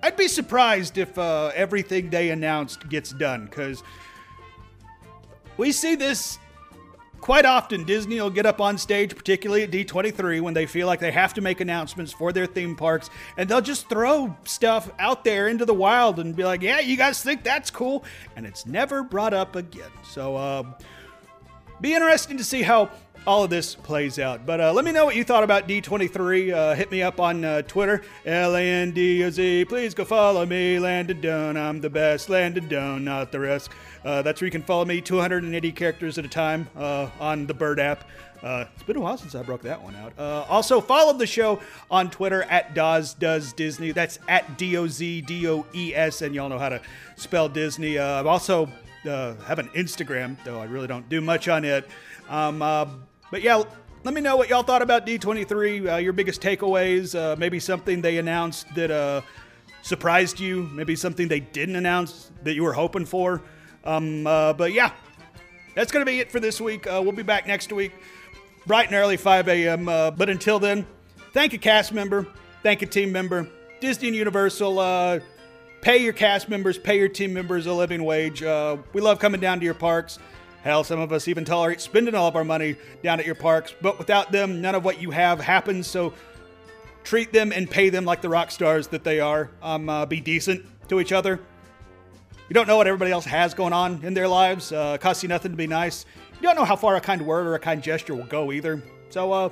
I'd 0.03 0.16
be 0.16 0.27
surprised 0.27 0.99
if 0.99 1.16
uh, 1.16 1.53
everything 1.55 2.11
they 2.11 2.31
announced 2.31 2.88
gets 2.88 3.12
done 3.12 3.45
because 3.45 3.85
we 5.57 5.71
see 5.71 5.95
this 5.95 6.38
quite 7.23 7.47
often 7.47 7.85
Disney 7.85 8.21
will 8.21 8.29
get 8.29 8.45
up 8.45 8.61
on 8.61 8.77
stage, 8.77 9.17
particularly 9.17 9.63
at 9.63 9.71
D23, 9.71 10.43
when 10.43 10.53
they 10.53 10.67
feel 10.67 10.87
like 10.87 11.01
they 11.01 11.13
have 11.13 11.33
to 11.35 11.41
make 11.41 11.61
announcements 11.61 12.13
for 12.13 12.33
their 12.33 12.47
theme 12.47 12.77
parks, 12.77 13.09
and 13.39 13.49
they'll 13.49 13.63
just 13.63 13.89
throw 13.89 14.37
stuff 14.45 14.91
out 14.99 15.25
there 15.25 15.49
into 15.49 15.65
the 15.65 15.73
wild 15.73 16.19
and 16.19 16.37
be 16.37 16.45
like, 16.45 16.61
"Yeah, 16.61 16.81
you 16.81 16.97
guys 16.97 17.23
think 17.23 17.45
that's 17.45 17.71
cool," 17.71 18.05
and 18.37 18.45
it's 18.45 18.67
never 18.67 19.03
brought 19.03 19.33
up 19.33 19.57
again. 19.57 19.91
So, 20.03 20.37
uh, 20.37 20.65
be 21.81 21.95
interesting 21.95 22.37
to 22.37 22.45
see 22.45 22.63
how 22.63 22.91
all 23.27 23.45
of 23.45 23.51
this 23.51 23.75
plays 23.75 24.19
out. 24.19 24.45
But 24.45 24.61
uh, 24.61 24.73
let 24.73 24.85
me 24.85 24.93
know 24.93 25.05
what 25.05 25.15
you 25.15 25.25
thought 25.25 25.45
about 25.45 25.69
D23. 25.69 26.53
Uh, 26.53 26.75
hit 26.75 26.91
me 26.91 27.03
up 27.03 27.21
on 27.21 27.45
uh, 27.45 27.63
Twitter, 27.63 28.03
L 28.27 28.57
A 28.57 28.61
N 28.61 28.91
D 28.91 29.23
O 29.25 29.31
Z. 29.31 29.65
Please 29.67 29.95
go 29.95 30.05
follow 30.05 30.45
me, 30.45 30.79
Landon 30.79 31.21
Doan. 31.21 31.57
I'm 31.57 31.81
the 31.81 31.91
best, 31.91 32.29
Landon 32.29 32.69
Doan, 32.69 33.05
not 33.05 33.33
the 33.33 33.41
rest. 33.41 33.71
Uh, 34.05 34.23
that's 34.23 34.41
where 34.41 34.47
you 34.47 34.51
can 34.53 34.63
follow 34.63 34.85
me 34.85 35.01
280 35.01 35.73
characters 35.73 36.19
at 36.19 36.25
a 36.25 36.29
time 36.29 36.69
uh, 36.77 37.09
on 37.21 37.47
the 37.47 37.55
Bird 37.55 37.79
app. 37.79 38.05
Uh, 38.43 38.65
it's 38.75 38.83
been 38.83 38.97
a 38.97 39.01
while 39.01 39.17
since 39.17 39.37
I 39.37 39.43
broke 39.43 39.63
that 39.63 39.81
one 39.81 39.95
out. 39.95 40.19
Also, 40.19 40.81
follow 40.81 41.13
the 41.13 41.27
show 41.27 41.61
on 41.93 42.11
Twitter 42.11 42.43
at 42.45 42.75
Doz 42.75 43.15
Does 43.15 43.53
Disney. 43.53 43.93
That's 43.93 44.19
at 44.27 44.59
D 44.59 44.77
O 44.77 44.89
Z 44.89 45.21
D 45.23 45.49
O 45.49 45.65
E 45.73 45.95
S, 45.95 46.23
and 46.23 46.35
y'all 46.35 46.49
know 46.49 46.59
how 46.59 46.71
to 46.71 46.81
spell 47.15 47.49
Disney. 47.49 48.01
I 48.01 48.23
also 48.25 48.67
have 49.05 49.61
an 49.61 49.69
Instagram, 49.69 50.37
though 50.45 50.61
I 50.61 50.65
really 50.65 50.89
don't 50.89 51.09
do 51.09 51.21
much 51.21 51.47
on 51.47 51.65
it. 51.65 51.89
Um, 52.29 52.61
but 53.33 53.42
yeah, 53.42 53.61
let 54.05 54.14
me 54.14 54.21
know 54.21 54.37
what 54.37 54.49
y'all 54.49 54.62
thought 54.62 54.83
about 54.83 55.05
D23, 55.05 56.01
your 56.01 56.12
biggest 56.12 56.40
takeaways, 56.40 57.37
maybe 57.37 57.59
something 57.59 58.01
they 58.01 58.18
announced 58.18 58.73
that 58.77 59.25
surprised 59.83 60.40
you, 60.40 60.62
maybe 60.73 60.97
something 60.97 61.29
they 61.29 61.40
didn't 61.40 61.77
announce 61.77 62.31
that 62.45 62.55
you 62.55 62.62
were 62.62 62.73
hoping 62.73 63.05
for. 63.05 63.42
Um, 63.85 64.27
uh, 64.27 64.53
but 64.53 64.73
yeah, 64.73 64.92
that's 65.75 65.92
going 65.92 66.05
to 66.05 66.11
be 66.11 66.21
it 66.21 66.31
for 66.31 66.40
this 66.40 66.61
week. 66.61 66.87
Uh, 66.87 67.01
we'll 67.03 67.12
be 67.12 67.23
back 67.23 67.47
next 67.47 67.73
week, 67.73 67.92
bright 68.66 68.87
and 68.87 68.95
early, 68.95 69.16
5 69.16 69.49
a.m. 69.49 69.88
Uh, 69.88 70.11
but 70.12 70.31
until 70.31 70.59
then, 70.59 70.87
thank 71.33 71.53
a 71.53 71.59
cast 71.59 71.92
member, 71.92 72.27
thank 72.62 72.83
a 72.83 72.87
team 72.87 73.12
member. 73.12 73.49
Disney 73.81 74.09
and 74.09 74.16
Universal, 74.16 74.79
uh, 74.79 75.18
pay 75.81 75.99
your 75.99 76.12
cast 76.12 76.49
members, 76.49 76.79
pay 76.79 76.97
your 76.99 77.09
team 77.09 77.33
members 77.33 77.66
a 77.66 77.73
living 77.73 78.05
wage. 78.05 78.42
Uh, 78.42 78.77
we 78.92 79.01
love 79.01 79.18
coming 79.18 79.40
down 79.40 79.59
to 79.59 79.64
your 79.64 79.75
parks. 79.75 80.21
Hell, 80.62 80.85
some 80.85 81.01
of 81.01 81.12
us 81.12 81.27
even 81.27 81.44
tolerate 81.44 81.81
spending 81.81 82.14
all 82.14 82.29
of 82.29 82.37
our 82.37 82.44
money 82.44 82.77
down 83.03 83.18
at 83.18 83.27
your 83.27 83.35
parks, 83.35 83.75
but 83.81 83.98
without 83.98 84.31
them, 84.31 84.61
none 84.61 84.77
of 84.77 84.85
what 84.85 85.03
you 85.03 85.11
have 85.11 85.40
happens. 85.40 85.88
So 85.88 86.12
treat 87.03 87.33
them 87.33 87.53
and 87.53 87.68
pay 87.68 87.90
them 87.90 88.05
like 88.05 88.22
the 88.22 88.29
rock 88.29 88.51
stars 88.51 88.87
that 88.88 89.03
they 89.03 89.18
are. 89.18 89.51
Um, 89.61 89.88
uh, 89.88 90.07
be 90.07 90.20
decent 90.20 90.64
to 90.88 91.01
each 91.01 91.11
other. 91.11 91.40
You 92.48 92.55
don't 92.55 92.68
know 92.68 92.77
what 92.77 92.87
everybody 92.87 93.11
else 93.11 93.25
has 93.25 93.55
going 93.55 93.72
on 93.72 94.05
in 94.05 94.14
their 94.14 94.29
lives. 94.29 94.70
Uh, 94.72 94.98
costs 94.98 95.22
you 95.22 95.29
nothing 95.29 95.51
to 95.51 95.57
be 95.57 95.66
nice. 95.66 96.07
You 96.35 96.42
don't 96.42 96.55
know 96.55 96.64
how 96.64 96.77
far 96.77 96.96
a 96.96 97.01
kind 97.01 97.22
word 97.22 97.46
or 97.46 97.55
a 97.55 97.59
kind 97.59 97.83
gesture 97.83 98.14
will 98.14 98.27
go 98.27 98.53
either. 98.53 98.83
So, 99.11 99.33
uh, 99.33 99.48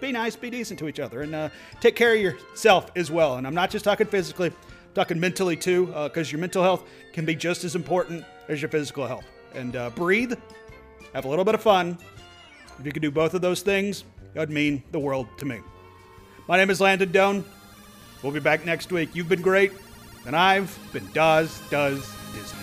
be 0.00 0.10
nice, 0.10 0.34
be 0.34 0.50
decent 0.50 0.78
to 0.78 0.88
each 0.88 0.98
other, 0.98 1.22
and 1.22 1.34
uh, 1.34 1.48
take 1.80 1.94
care 1.94 2.14
of 2.14 2.20
yourself 2.20 2.90
as 2.96 3.10
well. 3.10 3.36
And 3.36 3.46
I'm 3.46 3.54
not 3.54 3.70
just 3.70 3.84
talking 3.84 4.06
physically, 4.06 4.48
I'm 4.48 4.54
talking 4.94 5.20
mentally 5.20 5.56
too, 5.56 5.86
because 5.86 6.28
uh, 6.28 6.30
your 6.32 6.40
mental 6.40 6.62
health 6.62 6.84
can 7.12 7.26
be 7.26 7.34
just 7.34 7.64
as 7.64 7.76
important 7.76 8.24
as 8.48 8.62
your 8.62 8.70
physical 8.70 9.06
health. 9.06 9.26
And 9.54 9.76
uh, 9.76 9.90
breathe, 9.90 10.34
have 11.14 11.24
a 11.24 11.28
little 11.28 11.44
bit 11.44 11.54
of 11.54 11.62
fun. 11.62 11.98
If 12.78 12.86
you 12.86 12.92
could 12.92 13.02
do 13.02 13.10
both 13.10 13.34
of 13.34 13.42
those 13.42 13.62
things, 13.62 14.04
that 14.34 14.40
would 14.40 14.50
mean 14.50 14.82
the 14.92 14.98
world 14.98 15.26
to 15.38 15.44
me. 15.44 15.60
My 16.48 16.56
name 16.56 16.70
is 16.70 16.80
Landon 16.80 17.12
Doan. 17.12 17.44
We'll 18.22 18.32
be 18.32 18.40
back 18.40 18.64
next 18.64 18.92
week. 18.92 19.14
You've 19.14 19.28
been 19.28 19.42
great, 19.42 19.72
and 20.26 20.36
I've 20.36 20.78
been 20.92 21.10
Doz, 21.12 21.60
Does 21.70 22.10
Disney. 22.34 22.60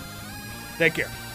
Take 0.78 0.94
care. 0.96 1.27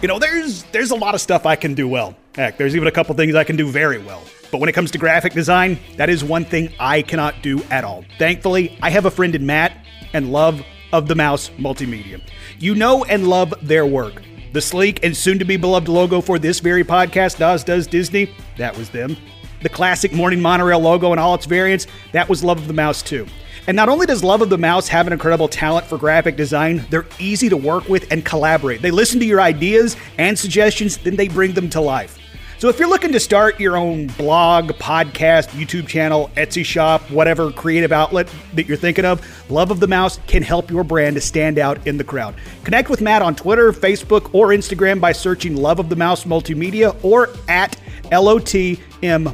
You 0.00 0.06
know, 0.06 0.20
there's 0.20 0.62
there's 0.64 0.92
a 0.92 0.94
lot 0.94 1.16
of 1.16 1.20
stuff 1.20 1.44
I 1.44 1.56
can 1.56 1.74
do 1.74 1.88
well. 1.88 2.14
Heck, 2.36 2.56
there's 2.56 2.76
even 2.76 2.86
a 2.86 2.92
couple 2.92 3.16
things 3.16 3.34
I 3.34 3.42
can 3.42 3.56
do 3.56 3.68
very 3.68 3.98
well. 3.98 4.22
But 4.52 4.60
when 4.60 4.68
it 4.68 4.72
comes 4.72 4.92
to 4.92 4.98
graphic 4.98 5.32
design, 5.32 5.76
that 5.96 6.08
is 6.08 6.22
one 6.22 6.44
thing 6.44 6.72
I 6.78 7.02
cannot 7.02 7.42
do 7.42 7.62
at 7.64 7.82
all. 7.82 8.04
Thankfully, 8.16 8.78
I 8.80 8.90
have 8.90 9.06
a 9.06 9.10
friend 9.10 9.34
in 9.34 9.44
Matt 9.44 9.72
and 10.12 10.30
Love 10.30 10.62
of 10.92 11.08
the 11.08 11.16
Mouse 11.16 11.50
Multimedia. 11.58 12.20
You 12.60 12.76
know 12.76 13.04
and 13.06 13.26
love 13.26 13.52
their 13.60 13.86
work. 13.86 14.22
The 14.52 14.60
sleek 14.60 15.04
and 15.04 15.16
soon 15.16 15.38
to 15.40 15.44
be 15.44 15.56
beloved 15.56 15.88
logo 15.88 16.20
for 16.20 16.38
this 16.38 16.60
very 16.60 16.84
podcast, 16.84 17.38
Doz 17.38 17.64
Does 17.64 17.88
Disney, 17.88 18.30
that 18.56 18.78
was 18.78 18.90
them. 18.90 19.16
The 19.62 19.68
classic 19.68 20.12
Morning 20.12 20.40
Monorail 20.40 20.78
logo 20.78 21.10
and 21.10 21.18
all 21.18 21.34
its 21.34 21.44
variants, 21.44 21.88
that 22.12 22.28
was 22.28 22.44
Love 22.44 22.58
of 22.58 22.68
the 22.68 22.72
Mouse 22.72 23.02
too. 23.02 23.26
And 23.66 23.74
not 23.76 23.88
only 23.88 24.06
does 24.06 24.24
Love 24.24 24.42
of 24.42 24.50
the 24.50 24.58
Mouse 24.58 24.88
have 24.88 25.06
an 25.06 25.12
incredible 25.12 25.48
talent 25.48 25.86
for 25.86 25.98
graphic 25.98 26.36
design, 26.36 26.86
they're 26.90 27.06
easy 27.18 27.48
to 27.48 27.56
work 27.56 27.88
with 27.88 28.10
and 28.10 28.24
collaborate. 28.24 28.80
They 28.82 28.90
listen 28.90 29.20
to 29.20 29.26
your 29.26 29.40
ideas 29.40 29.96
and 30.18 30.38
suggestions, 30.38 30.96
then 30.98 31.16
they 31.16 31.28
bring 31.28 31.52
them 31.52 31.68
to 31.70 31.80
life. 31.80 32.18
So 32.58 32.68
if 32.68 32.80
you're 32.80 32.88
looking 32.88 33.12
to 33.12 33.20
start 33.20 33.60
your 33.60 33.76
own 33.76 34.08
blog, 34.08 34.72
podcast, 34.72 35.50
YouTube 35.50 35.86
channel, 35.86 36.28
Etsy 36.36 36.64
shop, 36.64 37.02
whatever 37.08 37.52
creative 37.52 37.92
outlet 37.92 38.28
that 38.54 38.66
you're 38.66 38.76
thinking 38.76 39.04
of, 39.04 39.24
Love 39.48 39.70
of 39.70 39.78
the 39.78 39.86
Mouse 39.86 40.18
can 40.26 40.42
help 40.42 40.68
your 40.68 40.82
brand 40.82 41.14
to 41.14 41.20
stand 41.20 41.60
out 41.60 41.86
in 41.86 41.98
the 41.98 42.02
crowd. 42.02 42.34
Connect 42.64 42.90
with 42.90 43.00
Matt 43.00 43.22
on 43.22 43.36
Twitter, 43.36 43.72
Facebook, 43.72 44.34
or 44.34 44.48
Instagram 44.48 45.00
by 45.00 45.12
searching 45.12 45.54
Love 45.54 45.78
of 45.78 45.88
the 45.88 45.94
Mouse 45.94 46.24
Multimedia 46.24 46.96
or 47.04 47.28
at 47.46 47.76
LOTM 48.10 48.78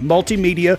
Multimedia 0.01 0.79